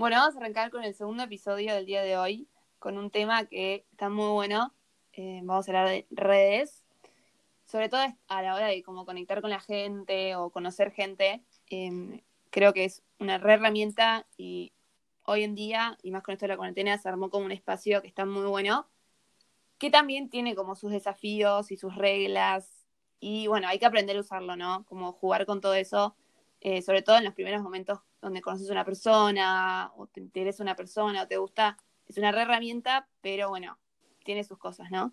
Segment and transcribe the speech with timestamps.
[0.00, 2.48] Bueno, vamos a arrancar con el segundo episodio del día de hoy,
[2.78, 4.72] con un tema que está muy bueno.
[5.12, 6.86] Eh, vamos a hablar de redes,
[7.66, 11.44] sobre todo a la hora de cómo conectar con la gente o conocer gente.
[11.66, 14.72] Em, creo que es una re herramienta y
[15.26, 18.00] hoy en día, y más con esto de la cuarentena, se armó como un espacio
[18.00, 18.88] que está muy bueno,
[19.76, 22.86] que también tiene como sus desafíos y sus reglas.
[23.20, 24.86] Y bueno, hay que aprender a usarlo, ¿no?
[24.86, 26.16] Como jugar con todo eso,
[26.60, 30.62] eh, sobre todo en los primeros momentos donde conoces a una persona o te interesa
[30.62, 33.78] una persona o te gusta, es una re herramienta, pero bueno,
[34.24, 35.12] tiene sus cosas, ¿no?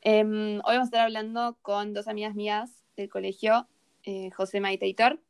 [0.00, 3.66] Em, hoy vamos a estar hablando con dos amigas mías del colegio,
[4.04, 5.20] eh, José Maite y Tor.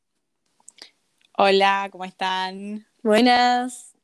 [1.37, 2.87] Hola, ¿cómo están?
[3.03, 3.95] Buenas.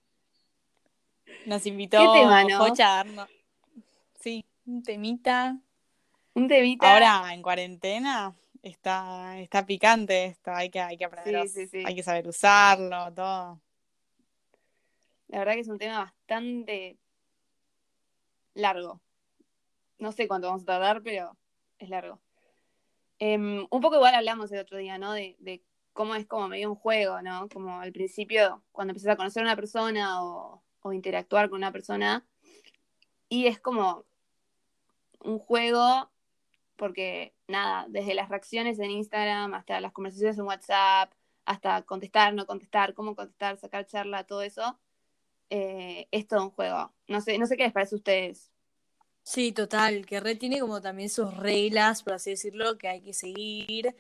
[1.47, 2.65] Nos invitó ¿Qué tema, no?
[2.65, 3.29] A darnos-
[4.21, 5.59] Sí, un temita.
[6.33, 6.91] Un temita.
[6.93, 11.85] Ahora en cuarentena está, está picante esto, hay que, hay que aprender, Sí, sí, sí.
[11.87, 13.61] hay que saber usarlo, todo.
[15.29, 16.99] La verdad que es un tema bastante
[18.55, 19.01] largo.
[19.99, 21.37] No sé cuánto vamos a tardar, pero
[21.79, 22.21] es largo.
[23.19, 25.13] Em, un poco igual hablamos el otro día, ¿no?
[25.13, 27.49] De, de cómo es como medio un juego, ¿no?
[27.49, 31.73] Como al principio, cuando empiezas a conocer a una persona o, o interactuar con una
[31.73, 32.25] persona,
[33.29, 34.05] y es como
[35.21, 36.11] un juego,
[36.77, 41.13] porque nada, desde las reacciones en Instagram hasta las conversaciones en WhatsApp,
[41.45, 44.79] hasta contestar, no contestar, cómo contestar, sacar charla, todo eso,
[45.51, 46.93] eh, es todo un juego.
[47.09, 48.51] No sé, no sé qué les parece a ustedes.
[49.23, 53.15] Sí, total, que Red tiene como también sus reglas, por así decirlo, que hay que
[53.15, 53.95] seguir.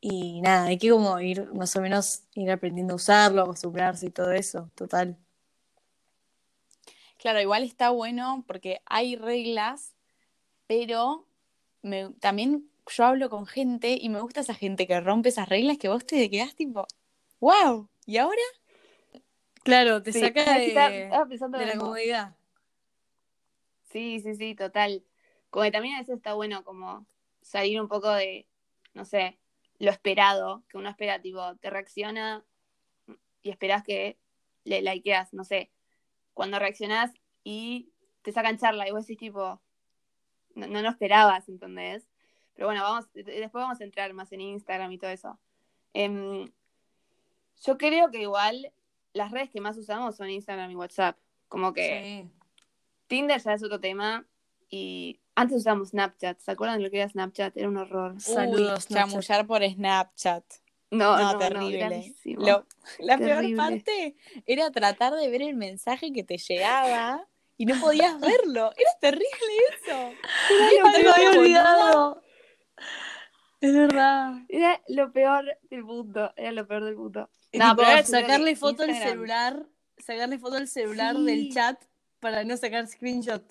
[0.00, 4.10] Y nada, hay que como ir más o menos ir aprendiendo a usarlo, acostumbrarse y
[4.10, 5.16] todo eso, total.
[7.16, 9.94] Claro, igual está bueno porque hay reglas,
[10.66, 11.26] pero
[11.84, 15.78] me- también yo hablo con gente y me gusta esa gente que rompe esas reglas
[15.78, 16.86] que vos te quedás tipo,
[17.40, 18.42] wow, ¿y ahora?
[19.62, 20.68] Claro, te Sí, saca de,
[21.04, 22.36] estaba pensando de lo la comodidad.
[23.84, 25.04] Sí, sí, sí, total.
[25.50, 27.06] Como que también a veces está bueno como
[27.42, 28.46] salir un poco de,
[28.92, 29.38] no sé,
[29.78, 32.44] lo esperado, que uno espera, tipo, te reacciona
[33.42, 34.18] y esperas que
[34.64, 35.70] le likeas, no sé,
[36.34, 37.12] cuando reaccionás
[37.44, 37.92] y
[38.22, 39.60] te sacan charla y vos decís tipo,
[40.54, 42.06] no, no lo esperabas, ¿entendés?
[42.54, 45.38] Pero bueno, vamos, de- después vamos a entrar más en Instagram y todo eso.
[45.92, 46.50] Em,
[47.64, 48.72] yo creo que igual
[49.12, 51.16] las redes que más usamos son Instagram y WhatsApp.
[51.48, 52.30] Como que Sí.
[53.06, 54.26] Tinder ya es otro tema
[54.70, 57.56] y antes usábamos Snapchat, ¿se acuerdan de lo que era Snapchat?
[57.56, 58.20] Era un horror.
[58.20, 60.44] Saludos, Uy, chamullar por Snapchat.
[60.90, 62.14] No, No, no, terrible.
[62.24, 62.66] Lo-
[63.00, 63.42] la Terrible.
[63.42, 64.16] peor parte
[64.46, 67.26] era tratar de ver el mensaje que te llegaba
[67.56, 68.72] y no podías verlo.
[68.76, 70.12] Era terrible eso.
[70.50, 72.22] Era lo había olvidado.
[73.60, 74.34] Es verdad.
[74.48, 77.30] Era lo peor del mundo, era lo peor del mundo.
[77.52, 79.66] No, pero sacarle foto al celular,
[79.98, 81.24] sacarle foto al celular Sí.
[81.24, 81.82] del chat
[82.20, 83.44] para no sacar screenshot.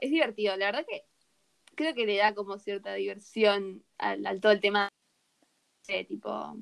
[0.00, 1.06] Es divertido, la verdad que
[1.74, 4.88] creo que le da como cierta diversión al, al todo el tema
[5.88, 6.56] de tipo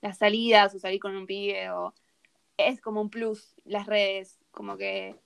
[0.00, 1.92] las salidas o salir con un pibe o
[2.56, 5.16] es como un plus las redes, como que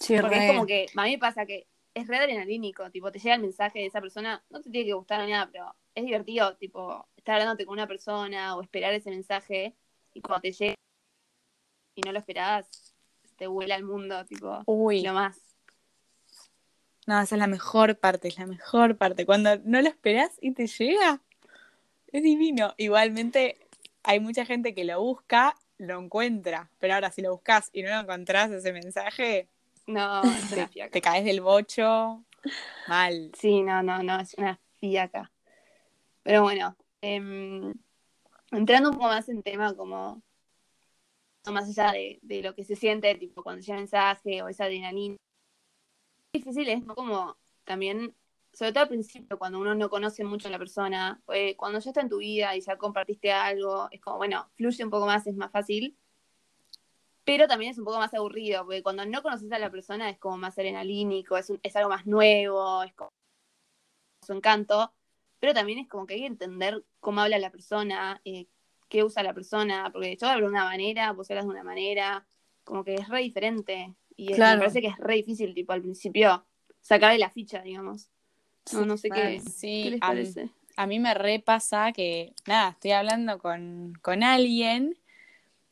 [0.00, 0.44] Sí, Porque re.
[0.46, 3.40] es como que, a mí me pasa que es re adrenalínico, tipo, te llega el
[3.42, 7.06] mensaje de esa persona, no te tiene que gustar ni nada, pero es divertido, tipo,
[7.16, 9.74] estar hablándote con una persona o esperar ese mensaje
[10.14, 10.74] y cuando te llega
[11.96, 12.94] y no lo esperabas,
[13.36, 15.40] te vuela el mundo, tipo, Uy, lo más.
[17.06, 19.26] no, esa es la mejor parte, es la mejor parte.
[19.26, 21.20] Cuando no lo esperás y te llega,
[22.12, 22.74] es divino.
[22.76, 23.58] Igualmente,
[24.04, 27.90] hay mucha gente que lo busca, lo encuentra, pero ahora si lo buscas y no
[27.90, 29.48] lo encontrás ese mensaje,
[29.86, 30.90] No, es una te, fiaca.
[30.90, 32.24] te caes del bocho
[32.86, 33.30] mal.
[33.34, 35.30] Sí, no, no, no, es una fiaca.
[36.22, 37.72] Pero bueno, em,
[38.52, 40.22] entrando un poco más en tema como
[41.50, 44.64] más allá de, de lo que se siente, tipo cuando llega el mensaje o esa
[44.64, 45.16] adrenalina.
[46.32, 46.94] Difícil, es ¿no?
[46.94, 48.14] como también,
[48.58, 51.90] sobre todo al principio, cuando uno no conoce mucho a la persona, eh, cuando ya
[51.90, 55.24] está en tu vida y ya compartiste algo, es como, bueno, fluye un poco más,
[55.28, 55.96] es más fácil.
[57.22, 60.18] Pero también es un poco más aburrido, porque cuando no conoces a la persona es
[60.18, 63.10] como más adrenalínico, es, un- es algo más nuevo, es como
[64.26, 64.92] su encanto,
[65.38, 68.48] pero también es como que hay que entender cómo habla la persona, eh,
[68.88, 72.26] qué usa la persona, porque yo hablo de una manera, vos hablas de una manera,
[72.64, 73.94] como que es re diferente.
[74.16, 74.54] Y es- Claro.
[74.56, 76.44] me parece que es re difícil, tipo, al principio,
[76.80, 78.10] sacarle la ficha, digamos.
[78.72, 80.48] No, no sé qué, Sí, qué les a, parece.
[80.76, 84.96] a mí me repasa que, nada, estoy hablando con, con alguien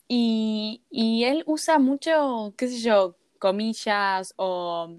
[0.08, 4.96] y, y él usa mucho, qué sé yo, comillas o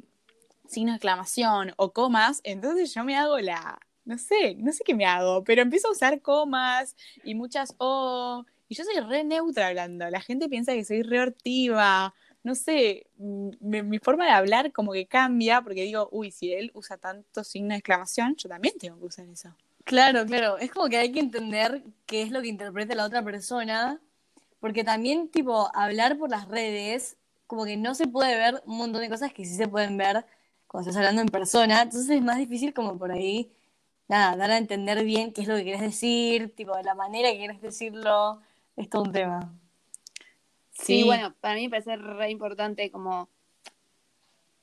[0.67, 4.93] signos de exclamación o comas, entonces yo me hago la, no sé, no sé qué
[4.95, 9.67] me hago, pero empiezo a usar comas y muchas O Y yo soy re neutra
[9.67, 10.09] hablando.
[10.09, 12.13] La gente piensa que soy re hortiva.
[12.43, 16.71] No sé, mi, mi forma de hablar como que cambia porque digo, uy, si él
[16.73, 19.55] usa tanto signo de exclamación, yo también tengo que usar eso.
[19.83, 20.57] Claro, claro.
[20.57, 24.01] Es como que hay que entender qué es lo que interpreta la otra persona.
[24.59, 27.17] Porque también, tipo, hablar por las redes,
[27.47, 30.25] como que no se puede ver un montón de cosas que sí se pueden ver
[30.67, 31.83] cuando estás hablando en persona.
[31.83, 33.51] Entonces es más difícil como por ahí,
[34.07, 37.31] nada, dar a entender bien qué es lo que quieres decir, tipo, de la manera
[37.31, 38.41] que quieres decirlo.
[38.75, 39.53] Es todo un tema.
[40.77, 43.29] Sí, bueno, para mí me parece re importante como,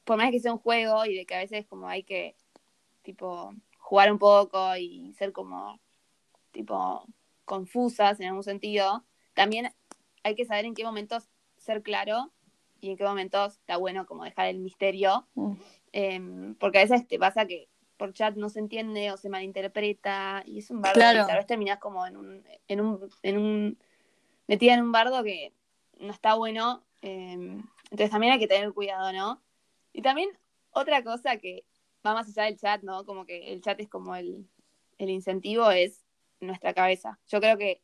[0.05, 2.37] por más que sea un juego y de que a veces como hay que,
[3.03, 5.79] tipo, jugar un poco y ser como,
[6.53, 7.05] tipo,
[7.45, 9.75] confusas en algún sentido, también
[10.23, 12.31] hay que saber en qué momentos ser claro
[12.81, 15.53] y en qué momentos está bueno como dejar el misterio, Mm.
[15.93, 20.43] em, porque a veces te pasa que por chat no se entiende o se malinterpreta
[20.47, 21.23] y es un bardo Claro.
[21.23, 23.79] y tal vez terminás como en un, en un, en un,
[24.47, 25.53] metida en un bardo que
[25.99, 29.43] no está bueno, em, entonces también hay que tener cuidado, ¿no?
[29.93, 30.31] Y también
[30.71, 31.65] otra cosa que
[32.07, 33.05] va más allá del chat, ¿no?
[33.05, 34.49] Como que el chat es como el,
[34.99, 36.05] el incentivo, es
[36.41, 37.19] nuestra cabeza.
[37.29, 37.83] Yo creo que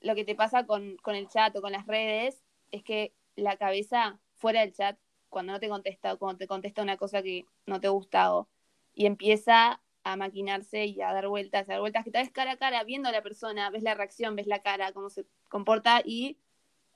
[0.00, 3.56] lo que te pasa con, con el chat o con las redes es que la
[3.56, 4.98] cabeza fuera del chat,
[5.28, 8.48] cuando no te contesta o cuando te contesta una cosa que no te gusta o,
[8.94, 12.52] y empieza a maquinarse y a dar vueltas, a dar vueltas, que tal vez cara
[12.52, 16.00] a cara, viendo a la persona, ves la reacción, ves la cara, cómo se comporta
[16.04, 16.38] y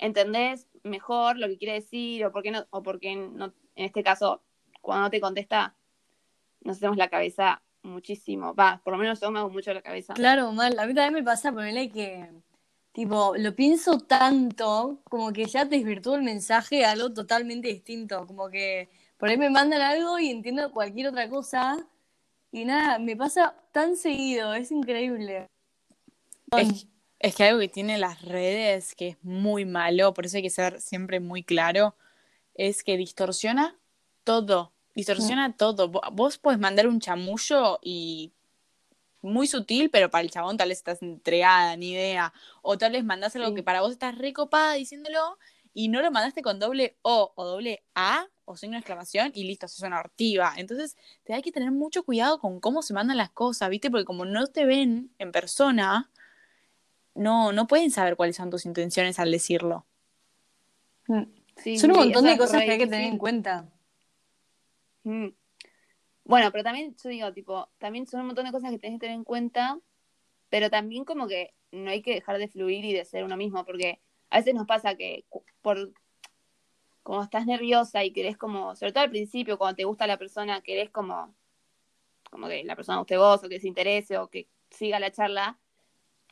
[0.02, 3.84] entendés mejor lo que quiere decir o por qué no, o por qué no, en
[3.87, 4.43] este caso,
[4.81, 5.76] cuando no te contesta,
[6.62, 8.54] nos hacemos la cabeza muchísimo.
[8.54, 10.14] Va, por lo menos yo me hago mucho la cabeza.
[10.14, 10.78] Claro, mal.
[10.78, 12.31] A mí también me pasa ponerle que,
[12.93, 18.26] tipo, lo pienso tanto, como que ya te desvirtúa el mensaje a algo totalmente distinto.
[18.26, 21.76] Como que por ahí me mandan algo y entiendo cualquier otra cosa.
[22.50, 25.46] Y nada, me pasa tan seguido, es increíble.
[26.56, 26.87] Es,
[27.22, 30.50] es que algo que tiene las redes que es muy malo, por eso hay que
[30.50, 31.94] ser siempre muy claro,
[32.54, 33.76] es que distorsiona
[34.24, 35.90] todo, distorsiona todo.
[35.90, 38.32] Vo- Vos podés mandar un chamullo y
[39.22, 42.32] muy sutil, pero para el chabón tal vez estás entregada, ni idea.
[42.60, 43.54] O tal vez mandás algo Sí.
[43.54, 45.38] que para vos estás recopada diciéndolo
[45.72, 49.44] y no lo mandaste con doble O o doble A o signo de exclamación y
[49.44, 50.54] listo, sos una ortiva.
[50.56, 53.90] Entonces, te hay que tener mucho cuidado con cómo se mandan las cosas, ¿viste?
[53.90, 56.10] Porque como no te ven en persona,
[57.14, 59.87] no, no pueden saber cuáles son tus intenciones al decirlo.
[61.56, 63.69] Sí, Son un montón de cosas que hay que tener en cuenta.
[65.05, 65.29] Mm.
[66.25, 69.06] Bueno, pero también, yo digo, tipo, también son un montón de cosas que tenés que
[69.06, 69.79] tener en cuenta,
[70.49, 73.65] pero también como que no hay que dejar de fluir y de ser uno mismo,
[73.65, 74.00] porque
[74.31, 75.25] a veces nos pasa que
[75.61, 75.93] por
[77.03, 80.61] como estás nerviosa y querés como, sobre todo al principio, cuando te gusta la persona,
[80.61, 81.35] querés como,
[82.31, 85.58] como que la persona guste vos, o que se interese, o que siga la charla,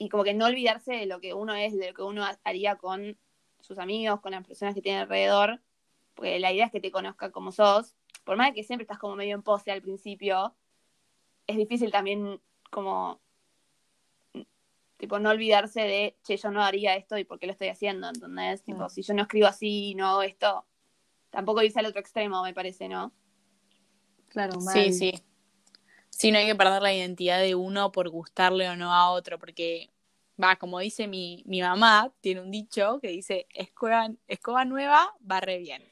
[0.02, 2.41] y como que no olvidarse de lo que uno es, de lo que uno ha-
[2.43, 3.19] haría con
[3.61, 5.61] sus amigos, con las personas que tiene alrededor,
[6.14, 7.94] porque la idea es que te conozca como sos,
[8.25, 10.56] por más de que siempre estás como medio en pose al principio,
[11.47, 13.20] es difícil también como
[14.97, 18.08] tipo no olvidarse de, che, yo no haría esto y por qué lo estoy haciendo,
[18.08, 18.62] ¿entendés?
[18.62, 20.67] Tipo, si yo no escribo así y no hago esto,
[21.29, 23.12] tampoco irse al otro extremo, me parece, ¿no?
[24.29, 24.75] Claro, mal.
[24.75, 25.12] Sí, sí.
[26.20, 29.38] Sí, no hay que perder la identidad de uno por gustarle o no a otro,
[29.38, 29.88] porque,
[30.38, 35.56] va, como dice mi, mi mamá, tiene un dicho que dice, escoba, escoba nueva, barre
[35.56, 35.83] bien.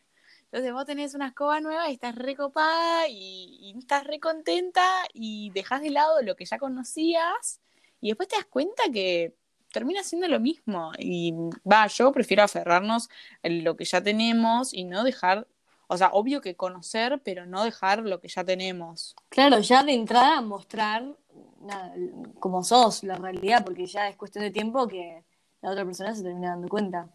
[0.43, 5.50] Entonces vos tenés una escoba nueva y estás recopada y, y estás re contenta y
[5.55, 7.62] dejas de lado lo que ya conocías
[8.03, 9.35] y después te das cuenta que
[9.73, 10.93] termina siendo lo mismo.
[10.99, 11.33] Y
[11.67, 13.09] va, yo prefiero aferrarnos
[13.43, 15.47] en lo que ya tenemos y no dejar,
[15.88, 19.16] o sea, obvio que conocer, pero no dejar lo que ya tenemos.
[19.30, 21.16] Claro, ya de entrada mostrar
[21.61, 21.95] nada,
[22.38, 25.25] como sos, la realidad, porque ya es cuestión de tiempo que
[25.62, 27.09] la otra persona se termina dando cuenta.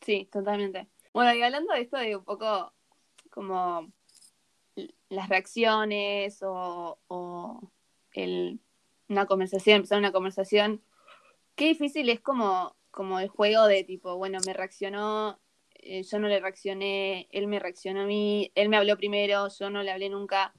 [0.00, 0.88] Sí, totalmente.
[1.14, 2.72] Bueno, y hablando de esto de un poco
[3.30, 3.88] como
[5.08, 7.60] las reacciones o, o
[8.12, 8.60] el,
[9.08, 10.82] una conversación, empezar una conversación,
[11.54, 15.38] qué difícil es como, como el juego de tipo, bueno, me reaccionó,
[15.90, 19.70] eh, yo no le reaccioné, él me reaccionó a mí, él me habló primero, yo
[19.70, 20.54] no le hablé nunca.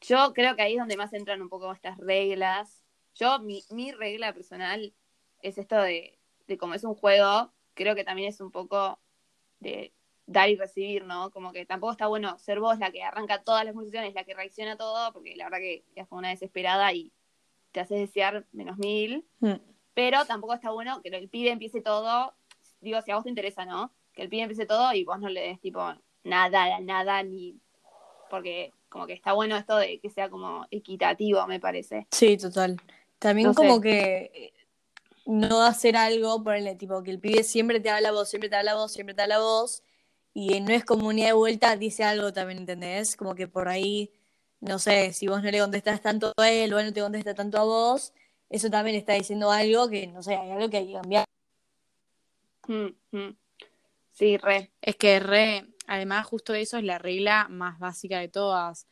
[0.00, 2.82] Yo creo que ahí es donde más entran un poco estas reglas.
[3.14, 4.92] Yo, mi, mi regla personal
[5.42, 8.98] es esto de, de como es un juego, creo que también es un poco
[9.60, 9.94] de
[10.26, 11.30] dar y recibir, ¿no?
[11.30, 14.34] Como que tampoco está bueno ser vos la que arranca todas las conversaciones, la que
[14.34, 17.12] reacciona a todo, porque la verdad que ya fue una desesperada y
[17.70, 19.24] te haces desear menos mil.
[19.38, 19.52] Mm.
[19.94, 22.34] Pero tampoco está bueno que el pibe empiece todo,
[22.80, 23.94] digo, si a vos te interesa, ¿no?
[24.14, 25.80] Que el pibe empiece todo y vos no le des tipo
[26.22, 27.58] nada, nada, ni.
[28.30, 32.06] Porque como que está bueno esto de que sea como equitativo, me parece.
[32.10, 32.80] Sí, total.
[33.18, 33.60] También No sé.
[33.60, 34.52] como que, eh,
[35.26, 38.56] no hacer algo, ponerle tipo que el pibe siempre te habla a vos, siempre te
[38.56, 39.82] habla a vos, siempre te habla a vos,
[40.32, 43.16] y no es comunidad de vuelta, dice algo también, ¿entendés?
[43.16, 44.12] Como que por ahí,
[44.60, 47.34] no sé, si vos no le contestás tanto a él o él no te contesta
[47.34, 48.12] tanto a vos,
[48.50, 51.24] eso también está diciendo algo que, no sé, hay algo que hay que cambiar.
[52.68, 53.36] Mm, mm.
[54.14, 54.70] Sí, re.
[54.80, 58.86] Es que re, además justo eso es la regla más básica de todas.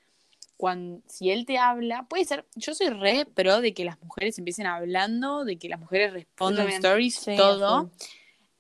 [0.56, 4.38] Cuando, si él te habla, puede ser, yo soy re pero de que las mujeres
[4.38, 7.90] empiecen hablando, de que las mujeres respondan stories, Sí, todo,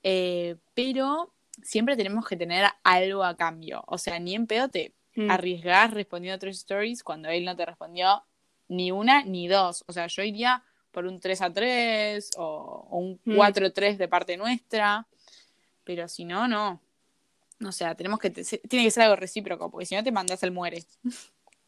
[0.02, 3.84] eh, pero siempre tenemos que tener algo a cambio.
[3.86, 5.30] O sea, ni en pedo te Mm.
[5.30, 8.24] arriesgás respondiendo a tres stories cuando él no te respondió
[8.68, 9.84] ni una ni dos.
[9.86, 13.36] O sea, yo iría por un 3 a 3 o, o un Mm.
[13.36, 15.06] 4 a 3 de parte nuestra,
[15.84, 16.80] pero si no, no.
[17.66, 20.42] O sea, tenemos que te- tiene que ser algo recíproco, porque si no te mandas
[20.42, 20.84] el muere.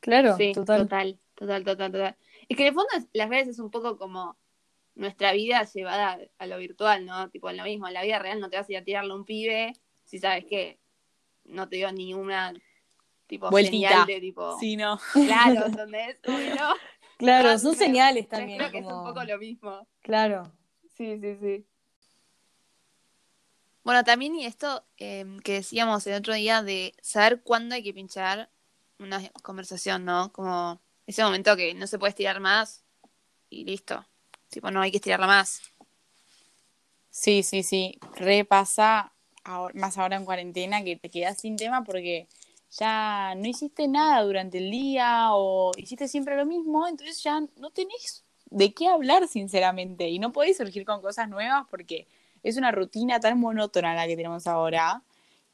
[0.00, 0.82] Claro, Sí, total.
[0.82, 2.16] total, total, total, total.
[2.48, 4.36] Es que en el fondo las redes es un poco como
[4.96, 7.30] nuestra vida llevada a lo virtual, ¿no?
[7.30, 9.12] Tipo, en lo mismo, en la vida real no te vas a ir a tirarle
[9.12, 9.72] a un pibe
[10.04, 10.78] si sabes que
[11.44, 12.52] no te dio ni una
[13.26, 13.88] tipo Vueltita.
[13.88, 14.98] señal de tipo Sí, no.
[15.12, 16.20] claro, ¿entendés?
[16.26, 16.74] No.
[17.16, 18.58] Claro, Ah, son señales Yo también.
[18.58, 19.86] Creo que es un poco lo mismo.
[20.02, 20.52] Claro.
[20.96, 21.66] Sí, sí, sí.
[23.84, 27.92] Bueno, también y esto eh, que decíamos el otro día de saber cuándo hay que
[27.92, 28.48] pinchar
[28.98, 30.32] una conversación, ¿no?
[30.32, 32.82] Como ese momento que no se puede estirar más
[33.50, 34.04] y listo.
[34.48, 35.60] Tipo, no hay que estirarla más.
[37.10, 37.98] Sí, sí, sí.
[38.16, 39.12] Repasa
[39.74, 42.26] más ahora en cuarentena que te quedas sin tema porque
[42.70, 47.70] ya no hiciste nada durante el día o hiciste siempre lo mismo, entonces ya no
[47.70, 52.06] tenés de qué hablar, sinceramente, y no podés surgir con cosas nuevas porque
[52.44, 55.02] es una rutina tan monótona la que tenemos ahora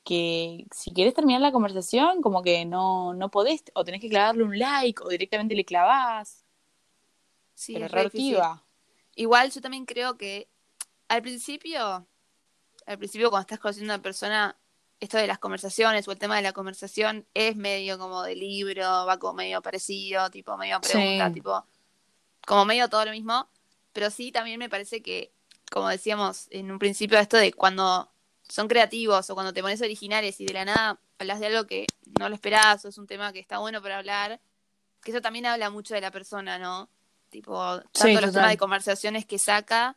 [0.04, 4.42] que si querés terminar la conversación, como que no, no podés, o tenés que clavarle
[4.44, 6.44] un like, o directamente le clavás,
[7.54, 8.10] Sí, pero es re.
[9.16, 10.48] Igual yo también creo que
[11.08, 12.06] al principio,
[12.86, 14.56] al principio cuando estás conociendo a una persona,
[14.98, 18.82] esto de las conversaciones o el tema de la conversación es medio como de libro,
[19.06, 21.34] va como medio parecido, tipo medio pregunta, Sí.
[21.34, 21.64] tipo
[22.46, 23.48] como medio todo lo mismo,
[23.92, 25.30] pero sí también me parece que,
[25.70, 28.12] como decíamos en un principio, esto de cuando
[28.48, 31.86] son creativos o cuando te pones originales y de la nada hablas de algo que
[32.18, 34.40] no lo esperás o es un tema que está bueno para hablar,
[35.02, 36.90] que eso también habla mucho de la persona, ¿no?
[37.30, 37.54] Tipo,
[37.92, 39.96] tanto Sí, los temas de conversaciones que saca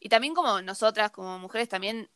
[0.00, 2.10] y también como nosotras, como mujeres, también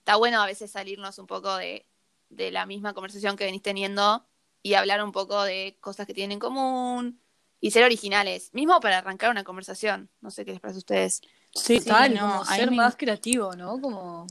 [0.00, 1.86] está bueno a veces salirnos un poco de,
[2.28, 4.26] de la misma conversación que venís teniendo
[4.62, 7.20] y hablar un poco de cosas que tienen en común
[7.60, 10.08] y ser originales, mismo para arrancar una conversación.
[10.20, 11.22] No sé qué les parece a ustedes.
[11.54, 13.80] Sí, Sí, tal, no, como ser me- más creativo, ¿no?
[13.80, 14.26] Como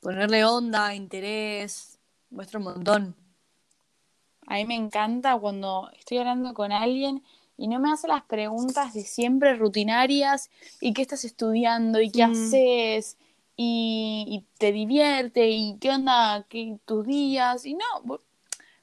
[0.00, 1.98] ponerle onda, interés,
[2.30, 3.16] muestra un montón.
[4.46, 7.22] A mí me encanta cuando estoy hablando con alguien
[7.56, 10.50] y no me hace las preguntas de siempre rutinarias
[10.80, 12.30] y qué estás estudiando y qué Mm.
[12.30, 13.16] haces
[13.56, 18.20] y, y te divierte y qué onda qué, tus días y no,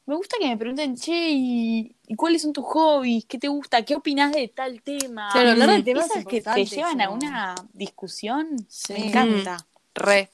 [0.07, 3.25] me gusta que me pregunten, che, ¿y, y cuáles son tus hobbies?
[3.25, 3.83] ¿Qué te gusta?
[3.83, 5.29] ¿Qué opinas de tal tema?
[5.33, 5.83] Claro, hablar de Mm.
[5.83, 8.93] temas Esas que te llevan a una discusión, Sí.
[8.93, 9.57] me encanta.
[9.93, 10.31] Re,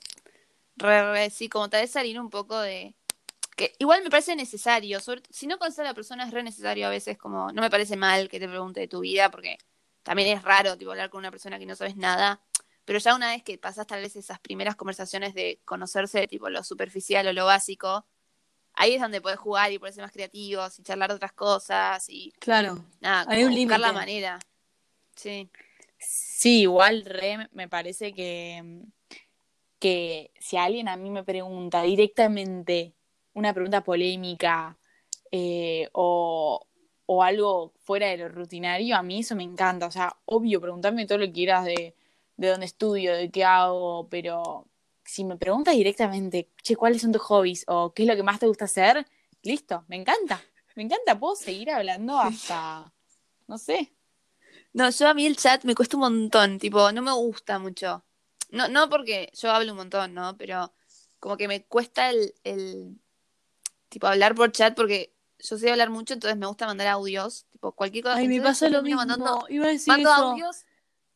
[0.77, 2.94] re, re, sí, como tal vez salir un poco de...
[3.58, 5.24] que Igual me parece necesario, sobre...
[5.32, 7.96] si no conoces a la persona es re necesario a veces, como no me parece
[7.98, 9.58] mal que te pregunte de tu vida, porque
[10.03, 12.42] también es raro tipo, hablar con una persona que no sabes nada,
[12.86, 16.63] pero ya una vez que pasas tal vez esas primeras conversaciones de conocerse, tipo lo
[16.63, 18.06] superficial o lo básico,
[18.74, 22.32] ahí es donde puedes jugar y ponerse más creativos y charlar de otras cosas y
[22.39, 22.84] Claro.
[23.00, 24.39] nada, Hay un buscar la manera.
[25.15, 25.50] Sí.
[25.98, 28.82] Sí, igual re me parece que,
[29.80, 32.94] que si alguien a mí me pregunta directamente
[33.34, 34.77] una pregunta polémica
[35.32, 36.68] eh, o,
[37.06, 39.88] o algo fuera de lo rutinario, a mí eso me encanta.
[39.88, 41.96] O sea, obvio, preguntarme todo lo que quieras de,
[42.38, 44.68] de dónde estudio, de qué hago, pero
[45.05, 47.63] si me preguntas directamente, che, ¿cuáles son tus hobbies?
[47.67, 49.05] o qué es lo que más te gusta hacer?
[49.41, 50.41] Listo, me encanta.
[50.75, 52.91] Me encanta, puedo seguir hablando hasta,
[53.48, 53.93] no sé.
[54.74, 58.03] No, yo a mí el chat me cuesta un montón, tipo, no me gusta mucho.
[58.50, 60.36] No, no porque yo hablo un montón, ¿no?
[60.38, 60.74] Pero
[61.19, 63.00] como que me cuesta el, el
[63.89, 67.72] tipo hablar por chat porque yo sé hablar mucho, entonces me gusta mandar audios, tipo
[67.74, 68.17] cualquier cosa.
[68.17, 68.98] Ay, me pasa lo mismo.
[69.01, 70.24] mandando- Iba a decir mando eso.
[70.29, 70.65] audios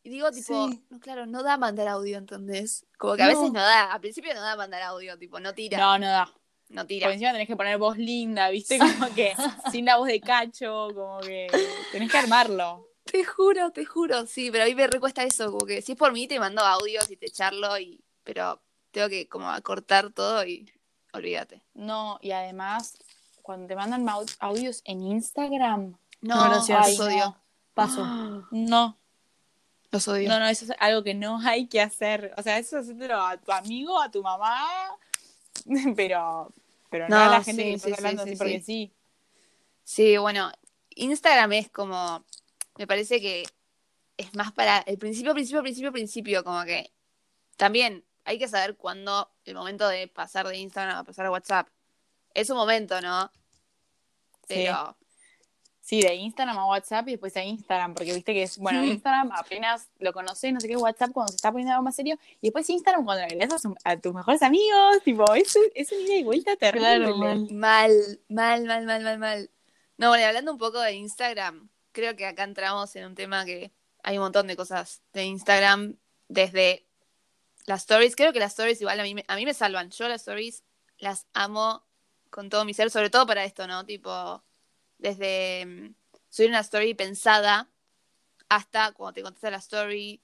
[0.08, 0.82] y digo tipo, Sí.
[0.90, 2.86] no, claro, no da mandar audio, ¿entendés?
[2.98, 3.34] Como que a No.
[3.34, 6.34] veces no da, al principio no da mandar audio, tipo, no tira, No, no da.
[6.70, 7.08] no tira.
[7.08, 8.80] Porque encima tenés que poner voz linda, ¿viste?
[8.80, 9.36] Como que
[9.74, 11.48] sin la voz de cacho, como que
[11.92, 12.88] tenés que armarlo.
[13.04, 15.98] Te juro, te juro, sí, pero a mí me recuesta eso, como que si es
[15.98, 18.62] por mí te mando audios y te charlo, y pero
[18.92, 20.72] tengo que como acortar todo y
[21.14, 21.62] olvídate.
[21.74, 22.98] No, y además,
[23.42, 24.06] cuando te mandan
[24.40, 26.86] audios en Instagram, No, No, gracias.
[26.88, 27.38] ay, odio.
[27.74, 28.06] Paso.
[28.52, 28.98] no.
[29.92, 30.28] Los odio.
[30.30, 32.34] No, no, eso es algo que no hay que hacer.
[32.38, 34.68] O sea, eso es a tu amigo, a tu mamá,
[35.96, 36.52] pero,
[36.90, 38.60] pero no, No, a la gente sí, que estás sí, hablando sí, así sí, porque
[38.60, 38.64] sí.
[38.66, 38.94] sí.
[39.84, 40.52] Sí, bueno,
[40.90, 42.26] Instagram es como,
[42.78, 43.46] me parece que
[44.18, 46.92] es más para el principio, principio, principio, principio, como que
[47.56, 51.70] también hay que saber cuándo el momento de pasar de Instagram a pasar a WhatsApp.
[52.34, 53.32] Es un momento, ¿no?
[54.48, 54.98] Pero
[55.88, 58.84] Sí, de Instagram a WhatsApp y después a Instagram, porque viste que es, bueno.
[58.84, 62.20] Instagram apenas lo conoces, no sé qué, WhatsApp cuando se está poniendo algo más serio,
[62.42, 65.72] y después Instagram cuando le agregas a, su- a tus mejores amigos, tipo, es, un-
[65.74, 66.88] es un ida y vuelta terrible.
[67.06, 67.48] Claro, mal.
[67.52, 69.50] mal, mal, mal, mal, mal, mal.
[69.96, 73.46] No, bueno, y hablando un poco de Instagram, creo que acá entramos en un tema
[73.46, 73.72] que
[74.04, 75.96] hay un montón de cosas de Instagram,
[76.28, 76.86] desde
[77.66, 79.90] las stories, creo que las stories igual a mí, me- a mí me salvan.
[79.92, 80.66] Yo las stories
[80.98, 81.86] las amo
[82.30, 83.86] con todo mi ser, sobre todo para esto, ¿no?
[83.86, 84.44] Tipo,
[84.98, 85.94] desde mm,
[86.30, 87.70] subir una story pensada
[88.50, 90.22] hasta cuando te contesta la story.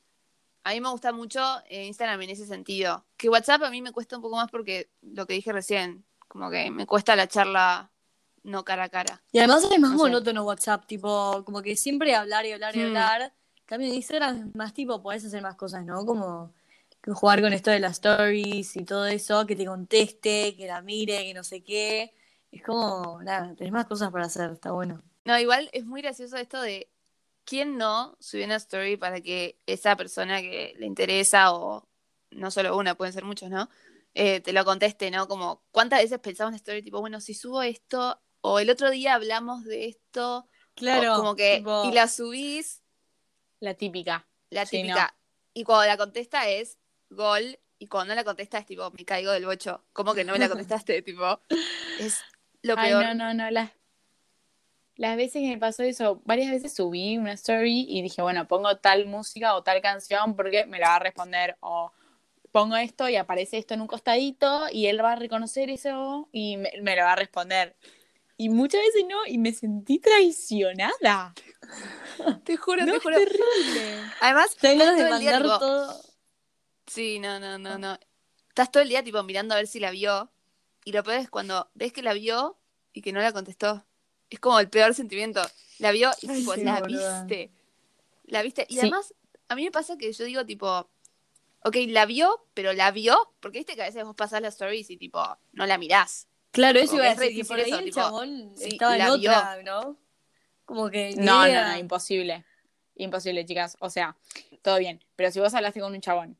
[0.63, 3.05] A mí me gusta mucho eh, Instagram en ese sentido.
[3.17, 6.49] Que WhatsApp a mí me cuesta un poco más porque lo que dije recién, como
[6.49, 7.91] que me cuesta la charla
[8.43, 9.21] no cara a cara.
[9.31, 10.03] Y además es más No sé.
[10.03, 12.85] monótono WhatsApp, tipo, como que siempre hablar y hablar y Hmm.
[12.87, 13.33] hablar.
[13.69, 16.05] En Instagram es más tipo, podés hacer más cosas, ¿no?
[16.05, 16.53] Como
[17.01, 20.81] que jugar con esto de las stories y todo eso, que te conteste, que la
[20.81, 22.13] mire, que no sé qué.
[22.53, 25.01] Es como, nada, tenés más cosas para hacer, está bueno.
[25.25, 26.87] No, igual es muy gracioso esto de
[27.45, 31.87] quién no subió una story para que esa persona que le interesa, o
[32.29, 33.69] no solo una, pueden ser muchos, ¿no?
[34.13, 35.27] Eh, te lo conteste, ¿no?
[35.27, 38.91] Como, ¿cuántas veces pensamos en una story tipo, bueno, si subo esto, o el otro
[38.91, 42.83] día hablamos de esto, Claro, o como que, tipo- y la subís,
[43.61, 44.27] La típica.
[44.51, 45.15] la Sí, típica,
[45.55, 46.77] y cuando la contesta es
[47.09, 50.33] gol, y cuando no la contesta es tipo, me caigo del bocho, ¿cómo que no
[50.33, 51.01] me la contestaste?
[51.01, 51.39] tipo,
[51.97, 52.23] es
[52.63, 53.05] lo Ay, peor.
[53.05, 53.71] no, no, no, las,
[54.95, 58.77] las veces que me pasó eso, varias veces subí una story y dije, bueno, pongo
[58.77, 61.91] tal música o tal canción porque me la va a responder, o
[62.51, 66.57] pongo esto y aparece esto en un costadito y él va a reconocer eso y
[66.57, 67.75] me, me lo va a responder.
[68.37, 71.33] Y muchas veces no, y me sentí traicionada.
[72.45, 73.17] Te juro, No, te es juro.
[73.17, 74.13] terrible.
[74.21, 76.01] Además, Te dan estás ganas de día, mandar tipo, todo.
[76.87, 77.99] Sí, no, no, no, no.
[78.49, 80.32] Estás todo el día tipo mirando a ver si la vio.
[80.85, 82.57] Y lo peor es cuando ves que la vio
[82.91, 83.85] y que no la contestó.
[84.29, 85.41] Es como el peor sentimiento.
[85.79, 87.23] La vio y Ay, tipo, sí, la boluda.
[87.23, 87.51] viste.
[88.25, 88.65] La viste.
[88.69, 88.79] Y Sí.
[88.81, 89.13] además,
[89.47, 90.89] a mí me pasa que yo digo tipo,
[91.63, 93.33] ok, la vio, pero la vio.
[93.39, 95.21] Porque viste que a veces vos pasás las stories y tipo,
[95.53, 96.27] no la mirás.
[96.51, 98.99] Claro, eso iba a decir, que por ahí eso, el tipo, chabón sí, estaba en
[98.99, 99.31] la vio.
[99.31, 99.97] otra, ¿no?
[100.65, 102.45] Como que No, no, no, imposible.
[102.95, 103.75] Imposible, chicas.
[103.79, 104.15] O sea,
[104.61, 105.03] todo bien.
[105.15, 106.37] Pero si vos hablaste con un chabón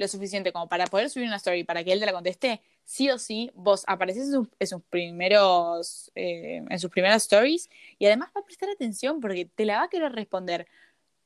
[0.00, 3.10] lo suficiente como para poder subir una story para que él te la conteste, sí
[3.10, 8.06] o sí, vos apareces en sus, en sus primeros, eh, en sus primeras stories y
[8.06, 10.66] además va a prestar atención porque te la va a querer responder.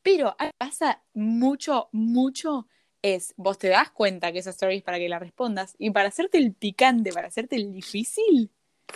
[0.02, 2.66] Pero pasa mucho, mucho
[3.00, 6.08] es, vos te das cuenta que esa story es para que la respondas y para
[6.08, 8.50] hacerte el picante, para hacerte el difícil,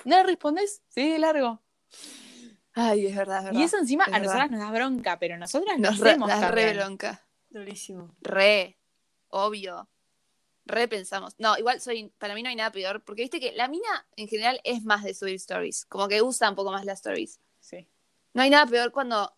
[0.05, 1.63] no la respondes, sigue de largo.
[2.73, 3.61] Ay, es verdad, es verdad.
[3.61, 4.27] Y eso encima es a verdad.
[4.27, 7.25] nosotras nos da bronca, pero nosotras Nos nos re, hacemos re bronca.
[7.51, 8.15] Durísimo.
[8.21, 8.78] Re,
[9.29, 9.89] obvio.
[10.65, 11.35] Re pensamos.
[11.39, 14.29] No, igual soy, para mí no hay nada peor, porque viste que la mina en
[14.29, 17.41] general es más de subir stories, como que usa un poco más las stories.
[17.61, 17.89] Sí.
[18.35, 19.35] No hay nada peor cuando,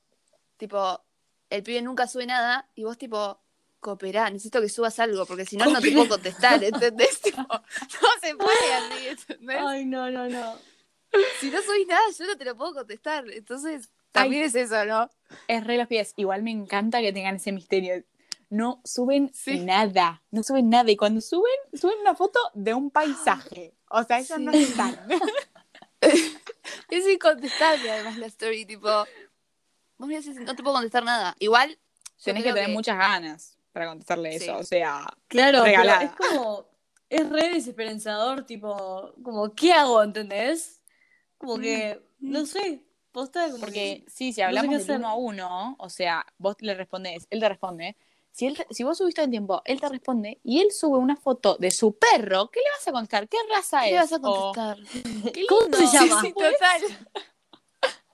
[0.56, 1.04] tipo,
[1.48, 3.40] el pibe nunca sube nada y vos, tipo,
[3.80, 7.20] cooperá, necesito que subas algo, porque si no, no te puedo contestar, ¿entendés?
[7.22, 9.56] Tipo, no se puede así, ¿entendés?
[9.60, 10.56] Ay, no, no, no.
[11.40, 13.24] Si no subís nada, yo no te lo puedo contestar.
[13.30, 15.10] Entonces, también es eso, ¿no?
[15.48, 16.12] Es re los pies.
[16.16, 18.04] Igual me encanta que tengan ese misterio.
[18.50, 19.60] No suben Sí.
[19.60, 20.22] nada.
[20.30, 20.90] No suben nada.
[20.90, 23.74] Y cuando suben, suben una foto de un paisaje.
[23.88, 24.62] O sea, ellos no Sí.
[24.64, 24.98] están.
[26.90, 28.88] Es incontestable, además, la story, tipo,
[29.98, 31.34] vos me decís, no te puedo contestar nada.
[31.38, 31.78] Igual,
[32.22, 34.44] Tenés que tener muchas ganas para contestarle Sí.
[34.44, 34.58] eso.
[34.58, 36.02] O sea, Claro, Regalada.
[36.04, 36.66] es como,
[37.08, 40.02] es re desesperanzador, tipo, como, ¿qué hago?
[40.02, 40.82] ¿Entendés?
[41.38, 42.30] Como que, Mm.
[42.32, 42.82] no sé,
[43.12, 44.96] posta como porque que- sí, si no sé hablamos qué del hacer.
[44.96, 47.96] uno a uno, o sea, vos le respondés, él te responde.
[48.32, 51.16] Si, él, si vos subís todo el tiempo, él te responde y él sube una
[51.16, 53.28] foto de su perro, ¿qué le vas a contestar?
[53.28, 53.92] ¿Qué raza ¿Qué es?
[53.92, 54.78] le vas a contestar?
[55.34, 55.78] "Qué ¿Cómo lindo".
[55.78, 56.20] se llama?
[56.22, 56.82] Sí, sí, total.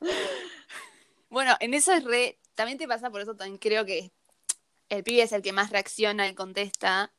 [1.30, 2.38] bueno, en eso es re.
[2.54, 4.10] También te pasa, por eso también creo que
[4.88, 7.12] el pibe es el que más reacciona y contesta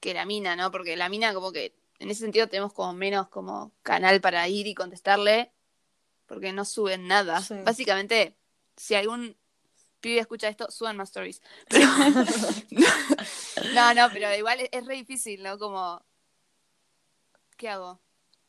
[0.00, 0.70] que la mina, ¿no?
[0.70, 4.66] Porque la mina, como que en ese sentido tenemos como menos como canal para ir
[4.66, 5.52] y contestarle,
[6.26, 7.40] porque no suben nada.
[7.40, 7.54] Sí.
[7.64, 8.36] Básicamente,
[8.76, 9.36] si algún
[10.02, 11.40] pibe escucha esto, suban más stories.
[11.70, 11.86] Pero-
[13.74, 15.58] no, no, pero igual es, es re difícil, ¿no?
[15.58, 16.04] Como,
[17.56, 18.00] ¿qué hago?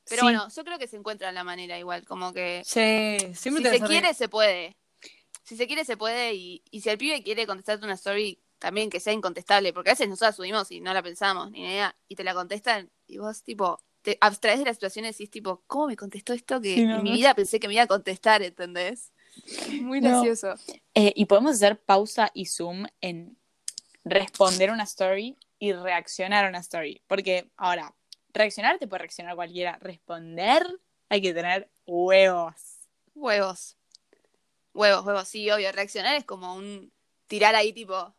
[0.05, 0.25] Pero Sí.
[0.25, 3.79] bueno, yo creo que se encuentra la manera igual, como que Sí, siempre si te
[3.79, 4.75] se quiere, se puede.
[5.43, 6.33] si se quiere, se puede.
[6.33, 9.71] Y, y si el pibe quiere contestarte una story, también que sea incontestable.
[9.71, 11.95] Porque a veces nosotros subimos y no la pensamos, ni idea.
[12.09, 12.91] Y te la contestan.
[13.07, 16.59] Y vos, tipo, te abstraes de la situación y decís, tipo, ¿cómo me contestó esto
[16.59, 19.12] que Sí, no, en mi vida pensé que me iba a contestar, ¿entendés?
[19.81, 20.09] Muy No.
[20.23, 20.55] gracioso.
[20.93, 23.37] Eh, y podemos hacer pausa y zoom en
[24.03, 27.01] responder una story y reaccionar a una story.
[27.07, 27.93] Porque ahora,
[28.33, 29.77] reaccionar te puede reaccionar cualquiera.
[29.81, 30.63] Responder
[31.09, 32.55] hay que tener huevos.
[33.15, 33.77] Huevos.
[34.73, 35.71] Huevos, huevos, sí, obvio.
[35.71, 36.91] Reaccionar es como un
[37.27, 37.95] tirar ahí, tipo.
[37.95, 38.13] A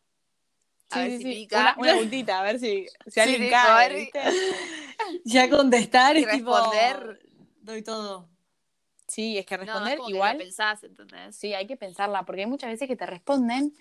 [0.91, 1.35] Sí, ver sí, si sí.
[1.41, 1.75] pica.
[1.79, 4.11] Una, puntita, a ver si, si alguien cae.
[5.25, 6.55] Ya contestar Y es tipo.
[6.55, 7.21] responder.
[7.61, 8.29] Doy todo.
[9.07, 10.33] Sí, es que No, es responder como que igual.
[10.39, 11.37] lo pensás, ¿entendés?
[11.37, 13.75] Sí, hay que pensarla, porque hay muchas veces que te responden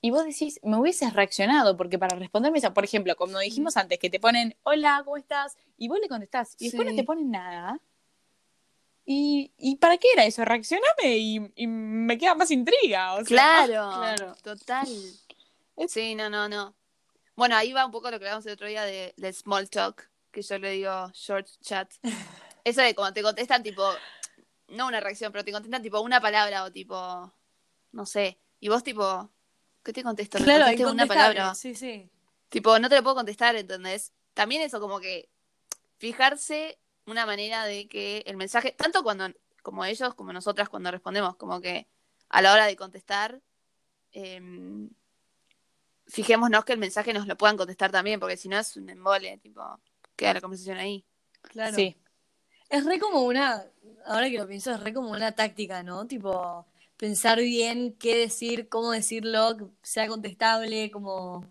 [0.00, 4.10] y vos decís, me hubieses reaccionado, porque para responderme, por ejemplo, como dijimos antes, que
[4.10, 5.56] te ponen, hola, ¿cómo estás?
[5.78, 7.80] Y vos le contestás, y después no te ponen nada.
[9.04, 10.44] ¿Y, ¿y para qué era eso?
[10.44, 13.14] Reaccioname y, y me queda más intriga.
[13.14, 14.36] O sea, Claro, claro.
[14.42, 14.88] total.
[15.76, 16.74] Es- Sí, no, no, no.
[17.36, 20.08] Bueno, ahí va un poco lo que hablamos el otro día de, del small talk,
[20.32, 21.92] que yo le digo short chat.
[22.64, 23.82] Eso de cuando te contestan tipo,
[24.68, 27.32] no una reacción, pero te contestan tipo una palabra o tipo,
[27.92, 29.30] no sé, y vos tipo,
[29.82, 30.38] ¿qué te contesto?
[30.38, 31.54] Me Claro, contesté una palabra.
[31.54, 32.08] Sí, sí.
[32.48, 34.12] Tipo, no te lo puedo contestar, ¿entendés?
[34.34, 35.28] También eso como que
[35.98, 39.28] fijarse una manera de que el mensaje, tanto cuando,
[39.62, 41.86] como ellos, como nosotras cuando respondemos, como que
[42.28, 43.40] a la hora de contestar,
[44.12, 44.90] em,
[46.06, 49.38] fijémonos que el mensaje nos lo puedan contestar también, porque si no es un embole,
[49.38, 49.62] tipo,
[50.14, 51.04] queda la conversación ahí.
[51.42, 51.74] Claro.
[51.74, 51.96] Sí,
[52.68, 53.64] Es re como una,
[54.06, 56.06] ahora que lo pienso, es re como una táctica, ¿no?
[56.06, 56.66] Tipo,
[56.96, 61.44] pensar bien qué decir, cómo decirlo, que sea contestable, como...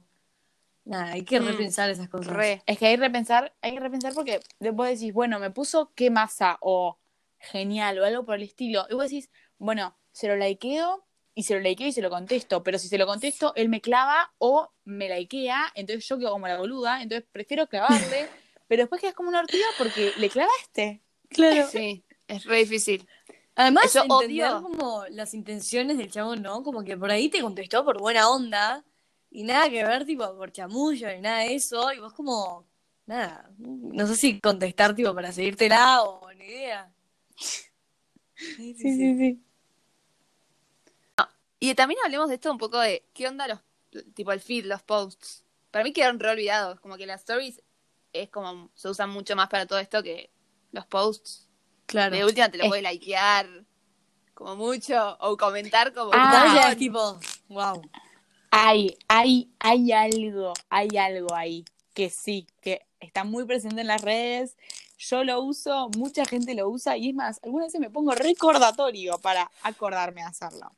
[0.86, 2.34] Nada, hay que Mm, repensar esas cosas.
[2.36, 2.64] Re.
[2.68, 4.40] es que hay que repensar, hay que repensar porque
[4.74, 7.00] vos decís, bueno, me puso qué masa o
[7.40, 8.86] genial o algo por el estilo.
[8.90, 12.64] Y vos decís, bueno, se lo likeo y se lo likeo y se lo contesto.
[12.64, 16.48] Pero si se lo contesto, él me clava o me likea, entonces yo quedo como
[16.48, 18.30] la boluda, entonces prefiero clavarle.
[18.68, 21.02] pero después quedas como una ortiga porque le clavaste.
[21.30, 21.68] Claro.
[21.68, 23.08] Sí, es re difícil.
[23.56, 26.64] Además, Yo entender odio- como las intenciones del chabón, ¿no?
[26.64, 28.84] Como que por ahí te contestó por buena onda
[29.32, 31.92] y nada que ver, tipo, por chamullo ni nada de eso.
[31.94, 32.66] Y vos como,
[33.06, 36.92] nada, no sé si contestar, tipo, para seguírtela o ni idea.
[38.38, 39.42] Sí, sí, sí.
[41.60, 43.60] Y también hablemos de esto un poco de qué onda los,
[44.14, 45.44] tipo el feed, los posts.
[45.72, 47.62] Para mí quedaron re olvidados, como que las stories
[48.14, 50.30] es como, se usan mucho más para todo esto que
[50.72, 51.45] los posts.
[51.86, 52.16] Claro.
[52.16, 53.48] De última te lo Es- puedes likear
[54.34, 56.32] como mucho o comentar como Ah.
[56.34, 57.20] Entonces ya "Ah, es tipo,
[57.50, 57.82] wow.
[58.52, 64.02] Hay, hay, hay algo, hay algo ahí que sí, que está muy presente en las
[64.02, 64.58] redes.
[64.98, 69.18] Yo lo uso, mucha gente lo usa y es más, algunas veces me pongo recordatorio
[69.20, 70.72] para acordarme de hacerlo.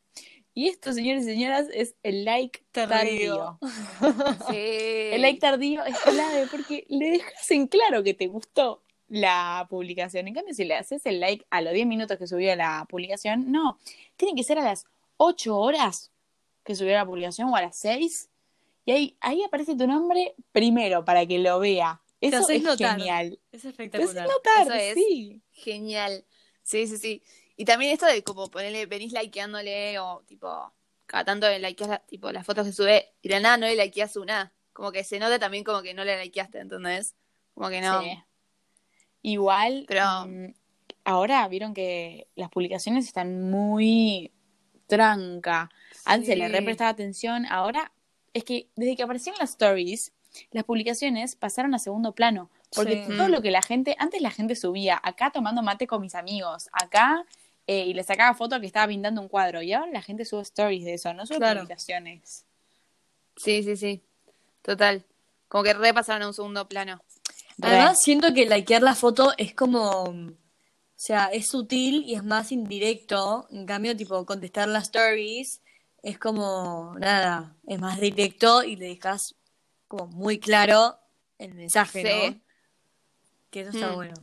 [0.56, 3.60] Y esto, señores y señoras, es el like Tardío.
[3.62, 4.40] tardío.
[4.50, 4.56] sí.
[4.56, 10.28] El like tardío es clave porque le dejas en claro que te gustó la publicación.
[10.28, 13.52] En cambio, si le haces el like a los 10 minutos que subió la publicación,
[13.52, 13.80] no.
[14.16, 14.86] Tiene que ser a las
[15.18, 16.12] 8 horas
[16.64, 18.30] que subió la publicación o a las 6.
[18.86, 22.02] Y ahí, ahí aparece tu nombre primero para que lo vea.
[22.20, 22.98] Eso es notar.
[22.98, 23.40] genial.
[23.52, 24.28] Es espectacular.
[24.28, 24.94] notar, Eso es.
[24.96, 25.42] sí.
[25.52, 26.26] Genial.
[26.64, 27.24] Sí, sí, sí.
[27.56, 30.74] Y también esto de como ponerle, venís likeándole o tipo,
[31.06, 33.76] cada tanto le likeás la- tipo, las fotos que sube y la nada no le
[33.76, 34.54] likeás una.
[34.74, 37.16] Como que se nota también como que no le likeaste, ¿entendés?
[37.54, 38.02] Como que no.
[38.02, 38.10] Sí.
[39.22, 40.54] Igual, Pero- mm,
[41.06, 44.32] ahora vieron que las publicaciones están muy
[44.88, 45.70] tranca.
[46.06, 47.92] Antes se le re prestaba atención, ahora
[48.34, 50.14] es que desde que aparecieron las stories,
[50.52, 52.50] las publicaciones pasaron a segundo plano.
[52.76, 53.16] Porque Sí.
[53.18, 53.32] todo Mm.
[53.32, 57.26] lo que la gente, antes la gente subía, acá tomando mate con mis amigos, acá,
[57.66, 60.42] eh, y le sacaba foto que estaba pintando un cuadro, y ahora la gente sube
[60.42, 61.62] stories de eso, no sube Claro.
[61.62, 62.46] publicaciones.
[63.38, 64.02] Sí, sí, sí.
[64.62, 65.04] Total.
[65.48, 67.02] Como que repasaron a un segundo plano.
[67.58, 67.70] Re.
[67.70, 70.34] Además, siento que likear la foto es como, o
[70.96, 73.48] sea, es sutil y es más indirecto.
[73.52, 75.62] En cambio, tipo, contestar las stories
[76.04, 79.36] es como, nada, es más directo y le dejas
[79.88, 80.98] como muy claro
[81.40, 82.30] el mensaje, Sí.
[82.36, 82.42] ¿no?
[83.50, 83.96] Que eso está Mm.
[83.96, 84.14] bueno.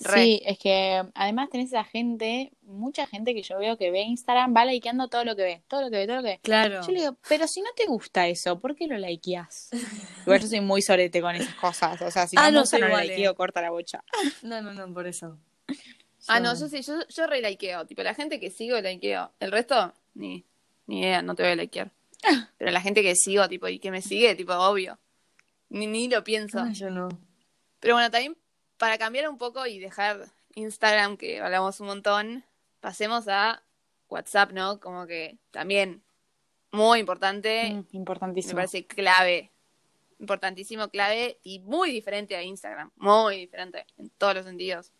[0.00, 0.22] Re.
[0.22, 4.54] Sí, es que además tenés esa gente, mucha gente que yo veo que ve Instagram,
[4.54, 6.40] va likeando todo lo que ve, todo lo que ve, todo lo que ve.
[6.42, 6.82] Claro.
[6.84, 9.70] Yo le digo, pero si no te gusta eso, ¿por qué lo likeás?
[10.26, 12.60] Igual yo soy muy sorete con esas cosas, o sea, si Ah, no, no me
[12.60, 13.08] gusta, no lo igual, eh.
[13.08, 14.02] likeo, corta la bocha.
[14.42, 15.38] No, no, no, por eso.
[16.26, 17.84] Ah, no, yo sí, yo, yo re likeo.
[17.84, 19.30] Tipo, la gente que sigo likeo.
[19.40, 20.42] El resto, ni,
[20.86, 21.90] ni idea, no te voy a likear.
[22.56, 24.98] Pero la gente que sigo, tipo, y que me sigue, tipo, obvio.
[25.68, 26.60] Ni, ni lo pienso.
[26.60, 27.10] Ah, yo no.
[27.78, 28.38] Pero bueno, también
[28.78, 32.44] para cambiar un poco y dejar Instagram, que hablamos un montón,
[32.80, 33.62] pasemos a
[34.08, 34.80] WhatsApp, ¿no?
[34.80, 36.02] Como que también
[36.70, 38.54] muy importante, Mm, me importantísimo.
[38.56, 39.50] parece clave,
[40.18, 44.92] importantísimo, clave y muy diferente a Instagram, muy diferente en todos los sentidos.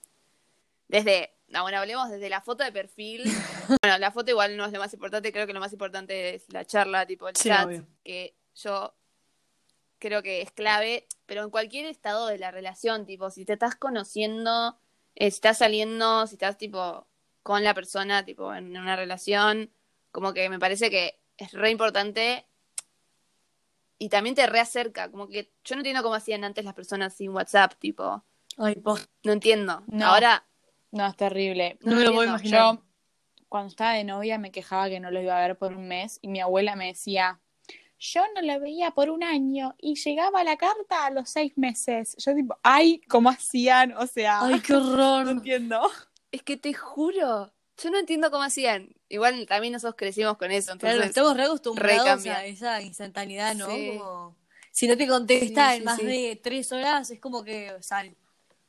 [0.89, 3.23] Desde, no, bueno, hablemos desde la foto de perfil.
[3.83, 6.45] bueno, la foto igual no es lo más importante, creo que lo más importante es
[6.53, 7.87] la charla, tipo el Sí, chat, obvio.
[8.05, 8.95] que yo
[10.05, 13.75] creo que es clave, pero en cualquier estado de la relación, tipo, si te estás
[13.75, 14.79] conociendo,
[15.15, 17.07] eh, si estás saliendo, si estás tipo
[17.43, 19.71] con la persona, tipo, en una relación,
[20.13, 22.47] como que me parece que es re importante
[23.99, 27.31] y también te reacerca, como que yo no entiendo cómo hacían antes las personas sin
[27.31, 28.23] WhatsApp, tipo,
[28.59, 28.83] Ay,
[29.23, 29.85] no entiendo.
[29.87, 30.07] No.
[30.07, 30.45] Ahora,
[30.93, 31.79] No, es terrible.
[31.81, 32.75] No me lo puedo imaginar.
[32.75, 32.83] Yo,
[33.49, 36.19] cuando estaba de novia, me quejaba que no lo iba a ver por un mes
[36.21, 37.41] y mi abuela me decía,
[38.13, 42.15] yo no lo veía por un año y llegaba la carta a los seis meses.
[42.19, 43.93] Yo tipo, ay, ¿cómo hacían?
[43.97, 45.29] O sea, Ay, qué no horror.
[45.31, 45.81] entiendo.
[46.31, 48.95] es que te juro, yo no entiendo cómo hacían.
[49.09, 53.71] Igual también nosotros crecimos con eso, Claro, entonces estamos re acostumbrados a esa instantaneidad, ¿no?
[53.71, 53.95] Sí.
[53.99, 54.37] Como,
[54.71, 56.05] si no te contesta Sí, sí, en más sí.
[56.05, 58.15] de tres horas, es como que sal.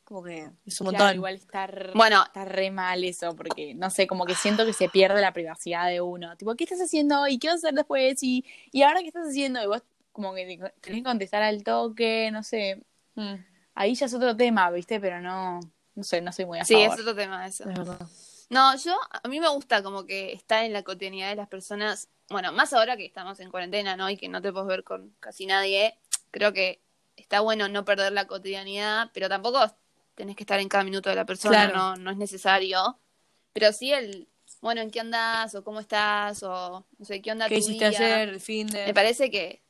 [0.06, 1.15] Como que es un Claro, montón.
[1.15, 2.24] igual está re, Bueno.
[2.26, 5.88] está re mal eso, porque no sé, como que siento que se pierde la privacidad
[5.88, 6.38] de uno.
[6.38, 7.39] Tipo, ¿qué estás haciendo hoy?
[7.39, 8.22] ¿Qué vas a hacer después?
[8.22, 9.62] Y, y ahora qué estás haciendo?
[9.63, 12.82] Y vos como que te- tenés que contestar al toque, no sé.
[13.15, 13.34] Mm,
[13.74, 15.00] Ahí ya es otro tema, ¿viste?
[15.02, 15.60] Pero no,
[15.96, 16.94] no sé, no soy muy a sí, favor.
[16.94, 17.70] es otro tema eso.
[17.70, 18.00] es verdad.
[18.50, 22.10] No, yo, a mí me gusta como que está en la cotidianidad de las personas.
[22.30, 24.08] Bueno, más ahora que estamos en cuarentena, ¿no?
[24.10, 25.98] Y que no te puedes ver con casi nadie.
[26.30, 26.80] Creo que
[27.18, 29.76] está bueno no perder la cotidianidad, pero tampoco
[30.15, 31.75] tenés que estar en cada minuto de la persona, Claro.
[31.78, 32.97] no, no es necesario.
[33.54, 34.28] Pero sí el,
[34.62, 35.56] bueno, ¿en qué andás?
[35.56, 36.41] O ¿cómo estás?
[36.43, 37.99] O no sé, ¿qué onda ¿Qué tu hiciste día?
[38.06, 38.86] ayer, el fin de...?
[38.88, 39.62] Me parece que,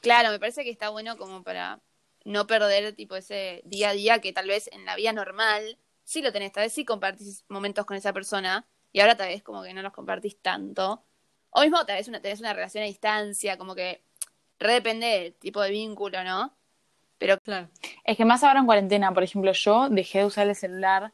[0.00, 1.80] claro, me parece que está bueno como para
[2.24, 6.22] no perder tipo ese día a día que tal vez en la vida normal sí
[6.22, 9.62] lo tenés, tal vez sí compartís momentos con esa persona y ahora tal vez como
[9.62, 11.02] que no los compartís tanto.
[11.50, 14.02] O mismo tal vez una, tenés una relación a distancia, como que
[14.58, 16.54] re depende del tipo de vínculo, ¿no?
[17.44, 17.68] Claro.
[18.04, 21.12] Es que más ahora en cuarentena, por ejemplo, yo dejé de usar el celular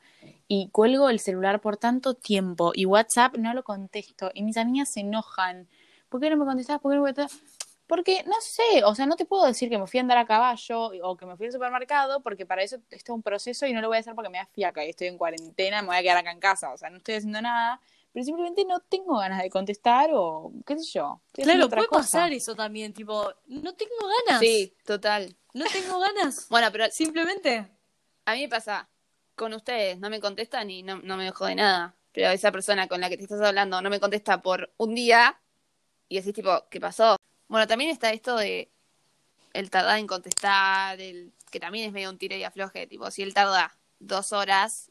[0.49, 4.91] y cuelgo el celular por tanto tiempo y WhatsApp no lo contesto y mis amigas
[4.93, 5.69] se enojan.
[6.09, 6.81] ¿Por qué no me contestás?
[6.81, 7.41] ¿Por qué no me contestás?
[7.87, 10.25] Porque no sé, o sea, no te puedo decir que me fui a andar a
[10.25, 13.73] caballo o que me fui al supermercado porque para eso esto es un proceso y
[13.73, 15.97] no lo voy a hacer porque me da fiaca y estoy en cuarentena, me voy
[15.97, 17.81] a quedar acá en casa, o sea, no estoy haciendo nada,
[18.13, 21.21] pero simplemente no tengo ganas de contestar o qué sé yo.
[21.33, 22.01] Claro, puede cosa.
[22.03, 23.95] pasar eso también, tipo, no tengo
[24.27, 24.41] ganas.
[24.41, 25.37] Sí, total.
[25.55, 26.47] No tengo ganas.
[26.51, 27.69] Bueno, pero Simplemente.
[28.25, 28.89] a mí me pasa
[29.37, 31.95] con ustedes, no me contestan y no, no me jode nada.
[32.13, 35.41] Pero esa persona con la que te estás hablando no me contesta por un día
[36.09, 37.17] y decís tipo, ¿qué pasó?
[37.47, 38.71] Bueno, también está esto de
[39.53, 43.23] el tardar en contestar, el que también es medio un tire y afloje, tipo, si
[43.23, 44.91] él tarda dos horas,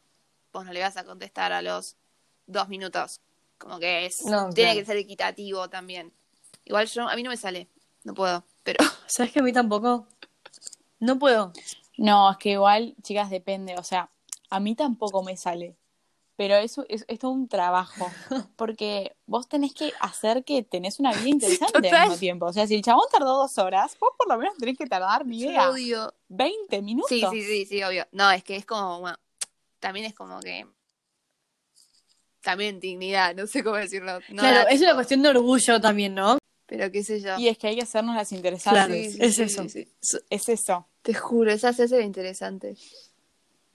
[0.51, 1.95] vos no le vas a contestar a los
[2.49, 3.21] dos minutos.
[3.57, 4.79] Como que es, No, tiene claro.
[4.79, 6.13] que ser equitativo también.
[6.65, 7.67] Igual yo, a mí no me sale,
[8.03, 10.07] no puedo, pero ¿Sabes que a mí tampoco?
[10.99, 11.51] No puedo.
[11.97, 13.75] No, es que igual, chicas, depende.
[13.77, 14.09] O sea,
[14.49, 15.75] a mí tampoco me sale.
[16.35, 18.09] Pero eso es, es todo un trabajo.
[18.55, 22.01] Porque vos tenés que hacer que tenés una vida interesante al total.
[22.07, 22.45] mismo tiempo.
[22.45, 25.25] O sea, si el chabón tardó dos horas, vos por lo menos tenés que tardar,
[25.25, 27.09] ni idea, odio 20 minutos.
[27.09, 28.07] Sí, sí, sí, sí, obvio.
[28.13, 29.17] No, es que es como, bueno,
[29.79, 30.65] también es como que.
[32.41, 34.19] También dignidad, no sé cómo decirlo.
[34.29, 36.37] No claro, es una cuestión de orgullo también, ¿no?
[36.65, 37.37] Pero qué sé yo.
[37.37, 38.85] Y es que hay que hacernos las interesantes.
[38.85, 39.63] Claro, Sí, sí, es sí, eso.
[39.63, 39.91] sí, sí.
[40.01, 40.87] So- Es eso.
[41.01, 42.77] Te juro, esa se hace interesante.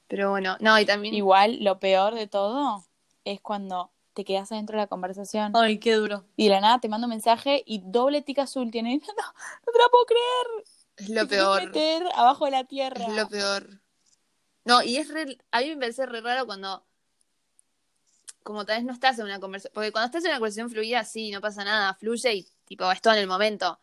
[0.08, 1.14] Pero bueno, no, y también.
[1.14, 2.84] Igual, lo peor de todo
[3.24, 6.24] es cuando te quedas adentro de la conversación Ay, qué duro.
[6.36, 9.00] y de la nada te mando un mensaje y doble tic azul tiene.
[9.06, 9.24] No,
[9.66, 10.64] no te la puedo creer.
[10.96, 11.64] Es lo Te peor.
[11.64, 13.04] meter abajo de la tierra.
[13.06, 13.80] Es lo peor.
[14.64, 16.84] No, y es re, a mí me parece re raro cuando,
[18.44, 21.02] como tal vez no estás en una conversación, porque cuando estás en una conversación fluida,
[21.04, 23.80] sí, no pasa nada, fluye y tipo, es todo en el momento.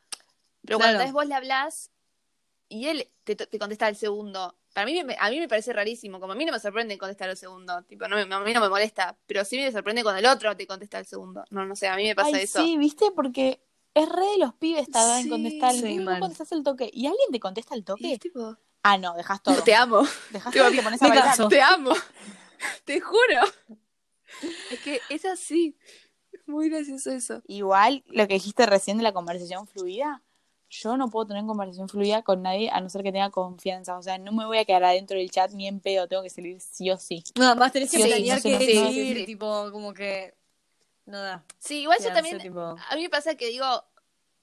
[0.66, 0.98] Pero cuando Claro.
[1.00, 1.92] tal vez vos le hablas
[2.70, 6.32] y él te, te contesta al segundo, para mí, a mí me parece rarísimo, como
[6.34, 9.18] a mí no me sorprende contestar al segundo, tipo, no, a mí no me molesta,
[9.26, 11.44] pero sí me sorprende cuando el otro te contesta al segundo.
[11.50, 12.64] No, no sé, a mí me pasa Ay, eso.
[12.64, 13.12] sí, ¿viste?
[13.12, 13.62] Porque
[13.94, 15.74] es re de los pibes tardar en Sí, contestar.
[15.74, 16.20] sí, mal.
[16.22, 18.18] contestás el toque y alguien te contesta el toque.
[18.18, 19.62] tipo, Ah, no, dejas todo.
[19.64, 20.04] te amo.
[20.30, 21.50] Dejas Te todo y te pones a bailar.
[21.50, 21.92] Te amo.
[22.86, 23.42] Te juro.
[24.72, 25.76] Es que es así.
[26.32, 27.42] Es muy gracioso eso.
[27.48, 30.22] Igual, lo que dijiste recién de la conversación fluida,
[30.70, 33.98] yo no puedo tener conversación fluida con nadie a no ser que tenga confianza.
[33.98, 36.30] O sea, no me voy a quedar adentro del chat ni en pedo, tengo que
[36.30, 37.24] salir sí o sí.
[37.38, 39.26] Nada más tenés que Sí, planear no sé, qué no sé, no sí.
[39.26, 40.34] tipo, como que.
[41.06, 41.44] No da.
[41.60, 42.40] Sí, igual yo también.
[42.40, 43.66] tipo- A mí me pasa que digo,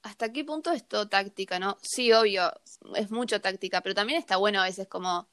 [0.02, 1.78] ¿hasta qué punto es todo táctica, no?
[1.80, 2.52] Sí, obvio,
[2.96, 5.26] es mucho táctica, pero también está bueno a veces como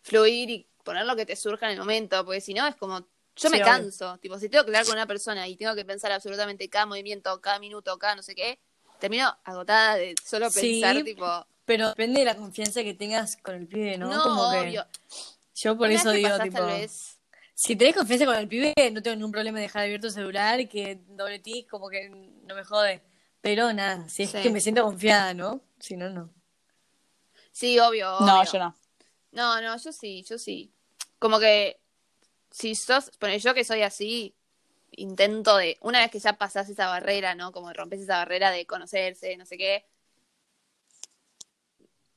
[0.00, 3.06] fluir y poner lo que te surja en el momento, porque si no es como,
[3.38, 3.64] Yo Sí, me obvio.
[3.66, 4.18] canso.
[4.18, 7.40] Tipo, si tengo que hablar con una persona y tengo que pensar absolutamente cada movimiento,
[7.40, 8.58] cada minuto, cada no sé qué,
[8.98, 13.54] termino agotada de solo Sí, pensar, tipo, Pero depende de la confianza que tengas con
[13.54, 14.08] el pibe, ¿no?
[14.10, 14.86] no, como que obvio.
[15.54, 17.20] yo por eso que digo, pasás, tipo, tal vez,
[17.54, 20.58] si tenés confianza con el pibe, no tengo ningún problema en dejar abierto el celular
[20.60, 23.02] y que doble tic, como que no me jode.
[23.40, 24.38] Pero nada, si es Sí.
[24.42, 25.60] que me siento confiada, ¿no?
[25.78, 26.32] Si no, no.
[27.52, 28.74] Sí, obvio, No, yo no.
[29.30, 30.72] No, no, yo sí, yo sí.
[31.18, 31.80] Como que
[32.50, 34.34] si sos, bueno, yo que soy así,
[34.92, 37.52] intento de, una vez que ya pasás esa barrera, ¿no?
[37.52, 39.86] Como rompes esa barrera de conocerse, no sé qué,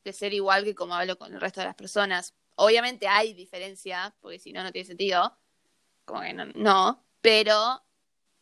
[0.04, 2.34] de ser igual que como hablo con el resto de las personas.
[2.56, 5.38] Obviamente hay diferencia, porque si no, no tiene sentido.
[6.06, 7.82] Como que no, no, pero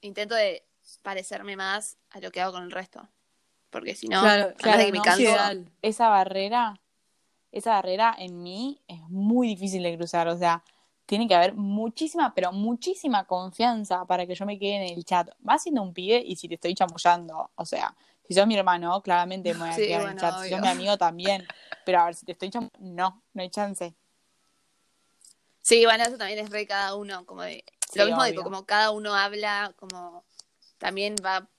[0.01, 0.65] intento de
[1.01, 3.07] parecerme más a lo que hago con el resto.
[3.69, 5.69] Porque si no, Claro, claro, que me canso.
[5.81, 6.79] Esa barrera,
[7.51, 10.27] esa barrera en mí es muy difícil de cruzar.
[10.27, 10.63] O sea,
[11.09, 15.27] tiene que haber muchísima, pero muchísima confianza para que yo me quede en el chat.
[15.39, 17.49] Más siendo un pibe y si te estoy chamullando.
[17.55, 17.95] O sea,
[18.27, 20.43] si sos mi hermano, claramente me voy a Sí, quedar en el bueno, chat.
[20.43, 21.47] Si sos mi amigo también.
[21.83, 23.95] Pero a ver, si te estoy chamullando, no, no hay chance.
[25.63, 28.43] Sí, bueno, eso también es re cada uno, como de, Sí, lo mismo de obvio.
[28.43, 30.23] como cada uno habla, como
[30.77, 31.49] también va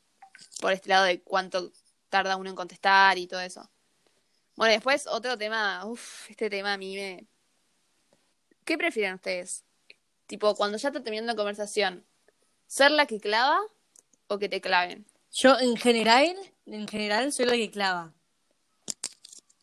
[0.61, 1.73] por este lado de cuánto
[2.09, 3.69] tarda uno en contestar y todo eso.
[4.55, 7.27] Bueno, después otro tema, uff, este tema a mí me...
[8.71, 9.65] ¿Qué prefieren ustedes?
[10.29, 12.07] Tipo, cuando ya está terminando la conversación,
[12.69, 13.59] ¿ser la que clava
[14.29, 15.05] o que te claven?
[15.33, 18.13] Yo en general, en general soy la que clava.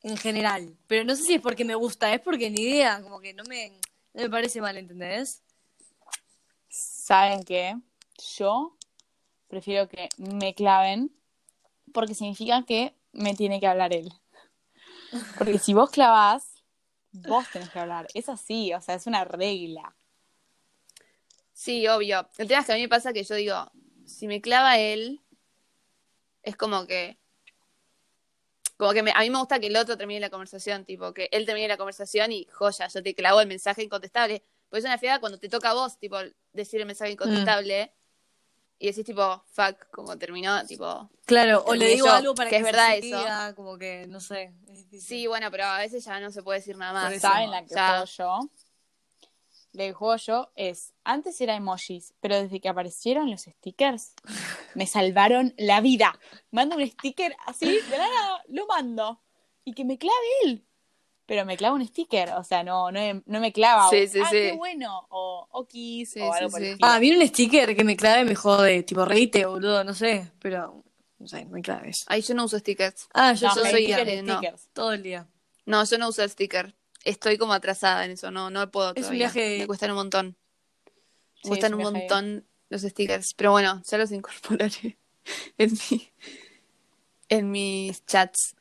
[0.03, 0.75] En general.
[0.87, 3.45] Pero no sé si es porque me gusta, es porque ni idea, como que no
[3.45, 3.79] me,
[4.13, 5.41] no me parece mal, ¿entendés?
[6.67, 7.77] ¿Saben qué?
[8.35, 8.75] Yo
[9.47, 11.15] prefiero que me claven
[11.93, 14.11] porque significa que me tiene que hablar él.
[15.37, 16.56] Porque si vos clavás,
[17.27, 18.07] vos tenés que hablar.
[18.13, 19.95] Es así, o sea, es una regla.
[21.53, 22.27] Sí, obvio.
[22.37, 23.71] El tema es que a mí me pasa que yo digo,
[24.05, 25.21] si me clava él,
[26.43, 27.17] es como que.
[28.77, 31.29] Como que me- a mí me gusta que el otro termine la conversación, tipo, que
[31.31, 34.43] él termine la conversación y joya, yo te clavo el mensaje incontestable.
[34.69, 36.17] Porque es una fiada cuando te toca a vos, tipo,
[36.53, 37.91] decir el mensaje incontestable
[38.79, 41.09] y decís, tipo, fuck, como terminó, tipo.
[41.25, 43.55] Claro, o le digo yo, algo para que que, es se verdad eso.
[43.55, 44.53] como que, no sé.
[44.99, 47.11] Sí, bueno, pero a veces ya no se puede decir nada más.
[47.13, 47.21] eso.
[47.27, 47.89] ¿Saben la que Ya.
[47.89, 48.49] juego yo?
[49.73, 54.13] La que juego yo es, antes era emojis, pero desde que aparecieron los stickers,
[54.75, 56.17] me salvaron la vida.
[56.51, 59.21] Mando un sticker así, de la nada, lo mando.
[59.65, 60.66] Y que me clave él.
[61.27, 63.89] Pero me clava un sticker, o sea, no, no, no me clava.
[63.89, 64.35] Sí, un, sí, ah, sí.
[64.37, 65.05] qué bueno.
[65.09, 66.87] O okis, Sí, o algo sí, por el estilo.
[66.87, 70.31] Ah, a mí un sticker que me clave me jode, tipo reíte, boludo, no sé,
[70.39, 70.83] pero
[71.19, 72.05] no sé, no me claves.
[72.07, 73.09] Ay, yo no uso stickers.
[73.13, 74.37] Ah, yo No, yo soy stickers, no.
[74.37, 74.67] stickers.
[74.73, 75.27] todo el día.
[75.65, 76.73] No, yo no uso el sticker.
[77.03, 80.37] Estoy como atrasada en eso, no, no puedo Es un viaje- Me cuestan un montón.
[80.85, 83.33] Sí, Me cuestan es un un montón los stickers.
[83.35, 84.97] Pero bueno, ya los incorporaré
[85.57, 86.09] en, mi,
[87.29, 88.55] en mis chats.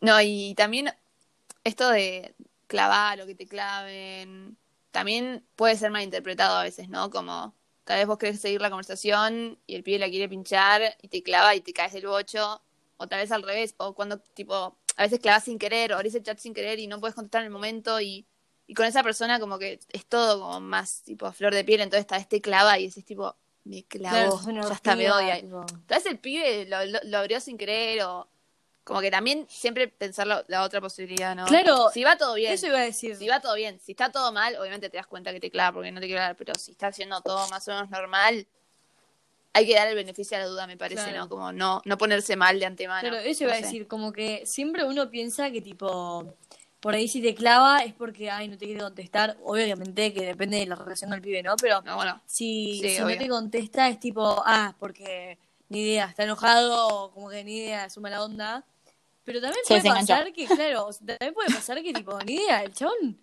[0.00, 0.92] No, y también
[1.64, 2.34] esto de
[2.66, 4.56] clavar o que te claven,
[4.90, 7.10] también puede ser malinterpretado a veces, ¿no?
[7.10, 11.08] Como tal vez vos querés seguir la conversación y el pibe la quiere pinchar y
[11.08, 12.62] te clava y te caes del bocho.
[12.98, 16.14] O tal vez al revés, o cuando tipo, a veces clavas sin querer o abrís
[16.14, 18.26] el chat sin querer y no puedes contestar en el momento y,
[18.68, 21.80] y con esa persona como que es todo como más tipo a flor de piel,
[21.80, 25.40] entonces tal vez te clava y decís tipo, me clavó, Claro, ya está, me odia.
[25.40, 25.60] tipo.
[25.86, 28.28] Tal vez el pibe lo, lo- lo abrió sin querer o
[28.84, 31.46] como que también siempre pensar la, la otra posibilidad, ¿no?
[31.46, 33.16] Claro, Si va todo bien, Eso iba a decir.
[33.16, 35.74] si va todo bien, si está todo mal, obviamente te das cuenta que te clava
[35.74, 38.46] porque no te quiere hablar, pero si está haciendo todo más o menos normal,
[39.54, 41.18] hay que dar el beneficio a la duda, me parece, Claro.
[41.18, 41.28] ¿no?
[41.28, 43.08] Como no, no ponerse mal de antemano.
[43.08, 46.34] Claro, eso iba No a decir, como que siempre uno piensa que tipo,
[46.80, 49.36] por ahí si te clava es porque, ay, no te quiere contestar.
[49.44, 51.54] Obviamente que depende de la relación del pibe, ¿no?
[51.56, 56.06] Pero No, bueno, si, Sí, si no te contesta es tipo, ah, porque ni idea,
[56.06, 58.64] está enojado, como que ni idea, es una mala onda.
[59.24, 62.62] Pero también puede pasar que, claro, o sea, también puede pasar que tipo, ni idea,
[62.64, 63.22] el chabón,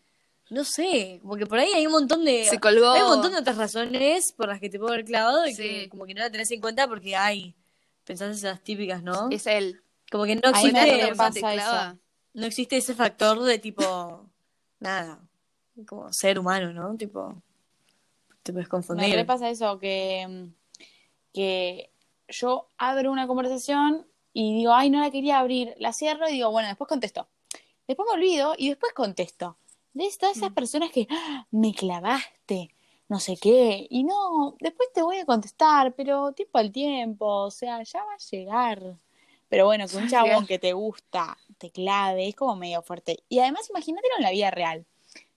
[0.50, 2.46] no sé, como que por ahí hay un montón de...
[2.46, 2.92] se colgó.
[2.92, 5.62] Hay un montón de otras razones por las que te puedo haber clavado y Sí.
[5.64, 7.56] que como que no la tenés en cuenta porque hay,
[8.06, 9.28] pensás esas típicas, ¿no?
[9.30, 9.82] Es él.
[10.12, 11.98] Como que no me existe, pasa
[12.34, 14.28] no existe ese factor de tipo,
[14.80, 15.20] nada,
[15.86, 16.96] como ser humano, ¿no?
[16.96, 17.44] Tipo,
[18.42, 19.14] te puedes Me confundir.
[19.16, 20.50] re pasa eso, que,
[21.34, 21.92] que
[22.28, 26.52] yo abro una conversación y digo, ay, no la quería abrir, la cierro y digo,
[26.52, 27.28] bueno, después contesto.
[27.88, 29.58] Después me olvido y después contesto.
[29.94, 32.70] De todas esas personas que "Ah, me clavaste,
[33.08, 37.52] no sé qué, y no, después te voy a contestar, pero tiempo al tiempo, o
[37.52, 38.98] sea, ya va a llegar.
[39.50, 43.24] Pero bueno, que un chabón que te gusta te clave, es como medio fuerte.
[43.30, 44.86] Y además, imagínatelo en la vida real.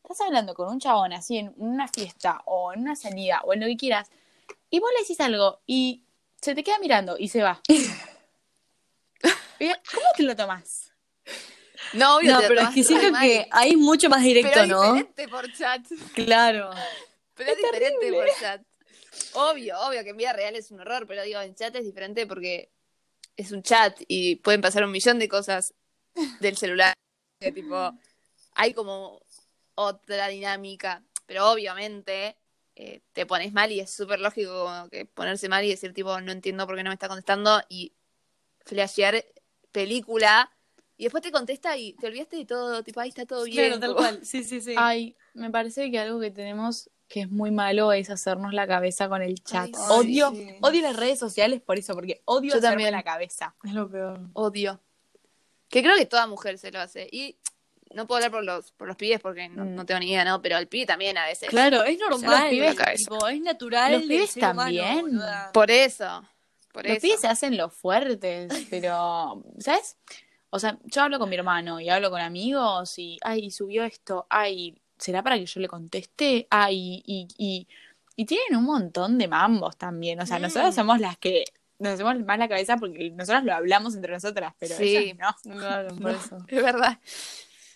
[0.03, 3.61] estás hablando con un chabón así en una fiesta o en una salida o en
[3.61, 4.11] lo que quieras,
[4.69, 6.03] y vos le decís algo y
[6.43, 7.63] se te queda mirando y se va.
[9.93, 10.93] ¿Cómo te lo tomás?
[11.93, 13.23] No, obvio, No, te lo pero es que siento mal.
[13.23, 14.83] que ahí es mucho más directo, Pero es ¿no?
[14.83, 15.83] diferente por chat.
[16.15, 16.71] Claro.
[17.35, 18.63] Pero es, diferente por chat.
[19.35, 22.27] Obvio, obvio que en vida real es un horror, pero digo, en chat es diferente
[22.27, 22.71] porque
[23.37, 25.75] es un chat y pueden pasar un millón de cosas
[26.41, 26.95] del celular.
[27.41, 27.93] Que tipo,
[28.55, 29.21] hay como
[29.75, 31.03] otra dinámica.
[31.27, 32.37] Pero obviamente
[32.75, 36.21] eh, te pones mal y es súper lógico como que ponerse mal y decir tipo,
[36.21, 37.93] no entiendo por qué no me está contestando y
[38.65, 39.25] flashear
[39.73, 40.51] película.
[40.97, 43.67] Y después te contesta y te olvidaste de todo, tipo, ahí está todo bien.
[43.67, 44.21] Claro, tal cual.
[44.25, 44.75] Sí, sí, sí.
[44.77, 49.07] Ay, me parece que algo que tenemos que es muy malo es hacernos la cabeza
[49.09, 49.69] con el chat.
[49.75, 50.49] Ay, odio, sí.
[50.63, 52.93] odio las redes sociales por eso, porque odio Yo hacerme también.
[52.93, 53.55] la cabeza.
[53.65, 54.21] Es lo peor.
[54.33, 54.81] Odio.
[55.69, 57.09] Que creo que toda mujer se lo hace.
[57.13, 57.37] Y
[57.95, 59.75] no puedo hablar por los, por los pibes porque no, Mm.
[59.75, 60.41] no tengo ni idea, ¿no?
[60.41, 61.51] Pero el pibe también a veces.
[61.51, 62.51] Claro, es Los normal.
[62.51, 63.93] pibes- tipo, es natural.
[63.93, 65.21] Los pibes humano, también.
[65.53, 66.25] Por eso.
[66.73, 67.03] Por Los eso.
[67.03, 69.97] pibes se hacen los fuertes, pero, ¿sabes?
[70.51, 74.27] O sea, yo hablo con mi hermano y hablo con amigos y, ay, subió esto,
[74.31, 76.47] ay, ¿será para que yo le conteste?
[76.51, 77.69] Ay, y, y,
[78.17, 80.21] y tienen un montón de mambos también.
[80.21, 80.43] O sea, Mm.
[80.43, 81.45] nosotros somos las que
[81.79, 84.97] nos hacemos más la cabeza porque nosotros lo hablamos entre nosotras, pero Sí.
[84.97, 85.55] ellas no.
[85.55, 86.39] No por eso.
[86.49, 86.99] Es verdad.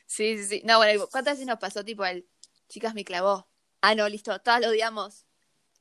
[0.06, 0.62] Sí, sí, sí.
[0.64, 2.26] No, bueno, ¿cuántas veces nos pasó tipo el
[2.68, 3.48] chicas me clavó?
[3.80, 5.24] Ah, no, listo, todas lo odiamos.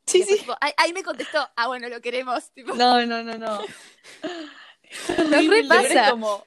[0.08, 0.38] Sí, sí.
[0.38, 1.48] tipo, "Ay, ahí me contestó.
[1.56, 2.50] Ah, bueno, lo queremos.
[2.54, 3.62] Tipo, No, no, no, no.
[5.30, 6.12] nos repasa.
[6.12, 6.46] como,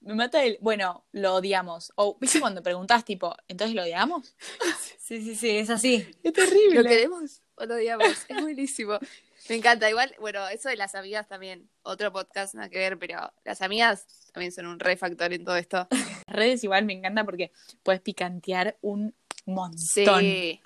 [0.00, 1.92] me mata el, bueno, lo odiamos.
[1.96, 4.34] O, ¿viste cuando preguntás, tipo, ¿entonces lo odiamos?
[4.98, 6.06] Sí, sí, sí, es así.
[6.22, 6.82] Es terrible.
[6.82, 8.08] ¿Lo queremos o lo odiamos?
[8.28, 8.98] Es buenísimo.
[9.48, 9.88] Me encanta.
[9.90, 11.68] Igual, bueno, eso de las amigas también.
[11.82, 15.56] Otro podcast, nada que ver, pero las amigas también son un re factor en todo
[15.56, 15.88] esto.
[15.90, 19.14] Las redes igual me encanta porque puedes picantear un
[19.46, 20.20] montón.
[20.20, 20.60] Sí.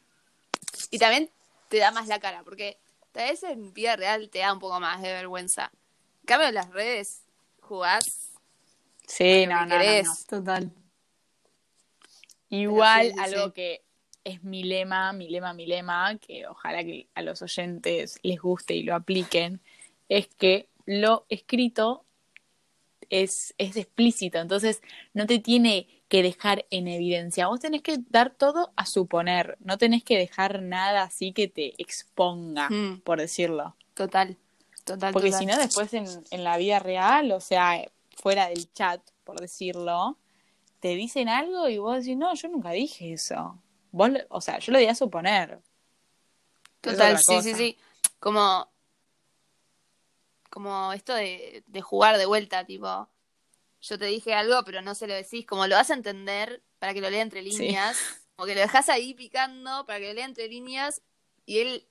[0.90, 1.30] Y también
[1.74, 2.78] te da más la cara, porque
[3.10, 5.72] tal vez en vida real te da un poco más de vergüenza.
[6.20, 7.24] En cambio, en las redes
[7.60, 8.30] jugás.
[9.08, 10.12] Sí, no, no, no, no.
[10.28, 10.70] Total.
[12.48, 13.52] Igual sí, sí, algo sí.
[13.52, 13.84] que
[14.22, 18.74] es mi lema, mi lema, mi lema, que ojalá que a los oyentes les guste
[18.74, 19.60] y lo apliquen,
[20.08, 22.04] es que lo escrito
[23.10, 24.80] es, es explícito, entonces
[25.12, 29.78] no te tiene que dejar en evidencia, vos tenés que dar todo a suponer, no
[29.78, 33.74] tenés que dejar nada así que te exponga, Mm, por decirlo.
[33.94, 34.36] total.
[34.84, 35.14] Total.
[35.14, 37.82] Porque si no, después en, en la vida real, o sea,
[38.18, 40.18] fuera del chat, por decirlo,
[40.80, 43.58] te dicen algo y vos decís, no, yo nunca dije eso.
[43.92, 45.58] Vos, o sea, yo lo di a suponer.
[46.82, 47.78] Total, sí, sí, sí.
[48.20, 48.68] Como,
[50.50, 53.08] como esto de, de jugar de vuelta, tipo,
[53.86, 56.94] yo te dije algo, pero no se lo decís, como lo vas a entender para
[56.94, 57.50] que lo lea entre Sí.
[57.50, 57.98] líneas,
[58.36, 61.02] como que lo dejas ahí picando para que lo lea entre líneas
[61.46, 61.86] y él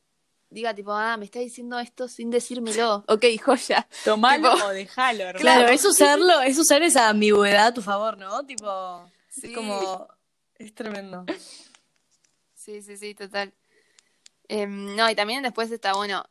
[0.49, 3.03] diga tipo, ah, me está diciendo esto sin decírmelo.
[3.07, 3.87] Ok, joya.
[4.05, 5.39] Tomalo Tipo- o dejalo, hermano.
[5.39, 8.45] Claro, es usarlo, es usar esa ambigüedad a tu favor, ¿no?
[8.45, 9.47] Tipo, Sí.
[9.47, 10.07] es como,
[10.55, 11.25] es tremendo.
[12.55, 13.53] Sí, sí, sí, total.
[14.47, 16.23] Em, no, y también después está bueno,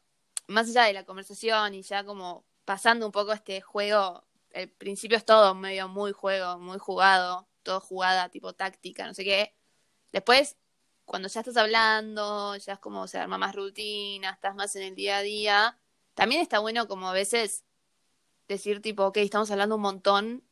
[0.46, 4.24] más allá de la conversación y ya como pasando un poco este juego,
[4.55, 9.24] el principio es todo medio muy juego, muy jugado, todo jugada, tipo táctica, no sé
[9.24, 9.55] qué.
[10.12, 10.57] Después,
[11.05, 14.94] cuando ya estás hablando, ya es como se arma más rutina, estás más en el
[14.94, 15.78] día a día,
[16.14, 17.64] también está bueno como a veces
[18.48, 20.44] decir tipo, ok, estamos hablando un montón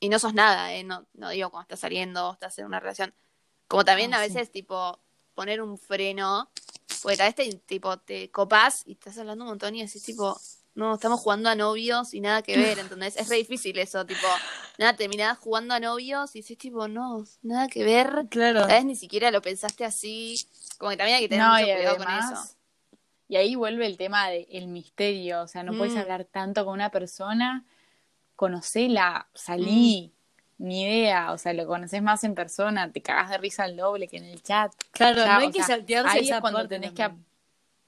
[0.00, 0.84] y no sos nada, ¿eh?
[0.84, 3.14] No, no digo cuando estás saliendo estás en una relación.
[3.68, 4.34] Como también Ah, a sí.
[4.34, 5.00] veces, tipo,
[5.34, 6.50] poner un freno,
[7.02, 10.38] porque tal vez te, tipo, te copás y estás hablando un montón y así, tipo,
[10.74, 13.16] no, estamos jugando a novios y nada que ver, ¿entendés?
[13.16, 14.26] Es re difícil eso, tipo,
[14.78, 18.66] nada, terminás jugando a novios y decís, tipo, no, nada que ver, Claro.
[18.66, 20.36] vez ni siquiera lo pensaste así,
[20.78, 22.50] como que también hay que tener No, mucho y cuidado con eso.
[23.26, 25.98] Y ahí vuelve el tema del misterio, o sea, no puedes Mm.
[25.98, 27.64] hablar tanto con una persona,
[28.36, 30.12] conocela, salí,
[30.58, 30.64] Mm.
[30.66, 34.08] ni idea, o sea, lo conoces más en persona, te cagas de risa al doble
[34.08, 34.72] que en el chat.
[34.92, 37.26] Claro, no hay o que sea, saltearse ahí esa es cuando parte tenés que también.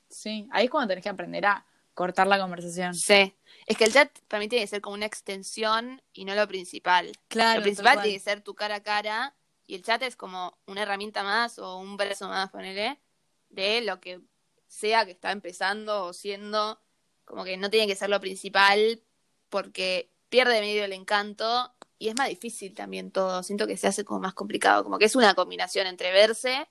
[0.09, 1.65] Sí, ahí es cuando tenés que aprender a
[1.97, 2.95] cortar la conversación.
[2.95, 3.35] Sí,
[3.65, 6.47] es que el chat para mí tiene que ser como una extensión y no lo
[6.47, 7.11] principal.
[7.29, 9.35] Claro, lo principal tiene que ser tu cara a cara
[9.67, 13.01] y el chat es como una herramienta más o un brazo más, ponele,
[13.49, 14.21] de lo que
[14.69, 16.83] sea que está empezando o siendo,
[17.25, 19.03] como que no tiene que ser lo principal
[19.49, 24.05] porque pierde medio el encanto y es más difícil también todo, siento que se hace
[24.05, 26.69] como más complicado, como que es una combinación entre verse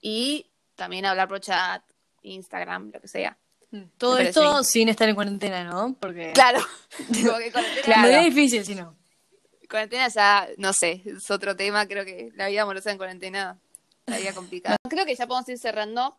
[0.00, 1.84] y también hablar por chat,
[2.22, 3.38] Instagram, lo que sea.
[3.96, 5.94] Todo Me esto sin estar en cuarentena, ¿no?
[5.98, 6.60] Porque Claro,
[7.08, 8.08] como que cuarentena, Claro.
[8.08, 8.94] es difícil si no.
[9.68, 11.86] Cuarentena ya, no sé, es otro tema.
[11.86, 13.58] Creo que la vida amorosa en cuarentena
[14.06, 14.76] estaría complicada.
[14.88, 16.16] Creo que ya podemos ir cerrando.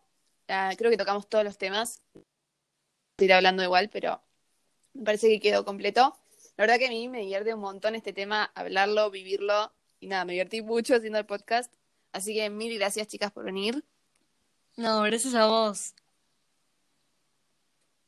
[0.48, 2.02] Ah, creo que tocamos todos los temas.
[3.20, 4.22] Ir hablando igual, pero
[4.94, 6.18] me parece que quedó completo.
[6.58, 9.72] La verdad que a mí me divierte un montón este tema, hablarlo, vivirlo.
[10.00, 11.72] Y nada, me divertí mucho haciendo el podcast.
[12.12, 13.84] Así que mil gracias, chicas, por venir.
[14.76, 15.94] No, gracias a vos.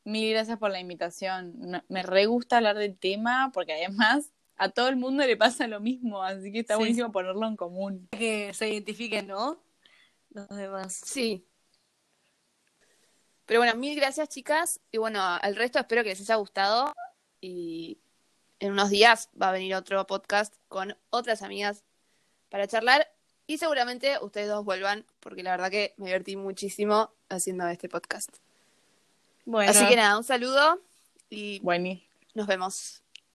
[0.06, 1.84] Mil gracias por la invitación.
[1.89, 5.80] Me re gusta hablar del tema porque además a todo el mundo le pasa lo
[5.80, 6.80] mismo, así que está Sí.
[6.80, 8.08] buenísimo ponerlo en común.
[8.12, 9.60] Que se identifiquen, ¿no?
[10.30, 10.93] Los demás.
[11.03, 11.45] Sí.
[13.45, 14.80] Pero bueno, mil gracias, chicas.
[14.91, 16.93] Y bueno, al resto espero que les haya gustado.
[17.41, 17.99] Y
[18.60, 21.84] en unos días va a venir otro podcast con otras amigas
[22.49, 23.12] para charlar.
[23.47, 28.38] Y seguramente ustedes dos vuelvan, porque la verdad que me divertí muchísimo haciendo este podcast.
[29.45, 30.81] Bueno, Así que nada, un saludo
[31.29, 32.09] y Buenísimo.
[32.33, 33.05] nos vemos.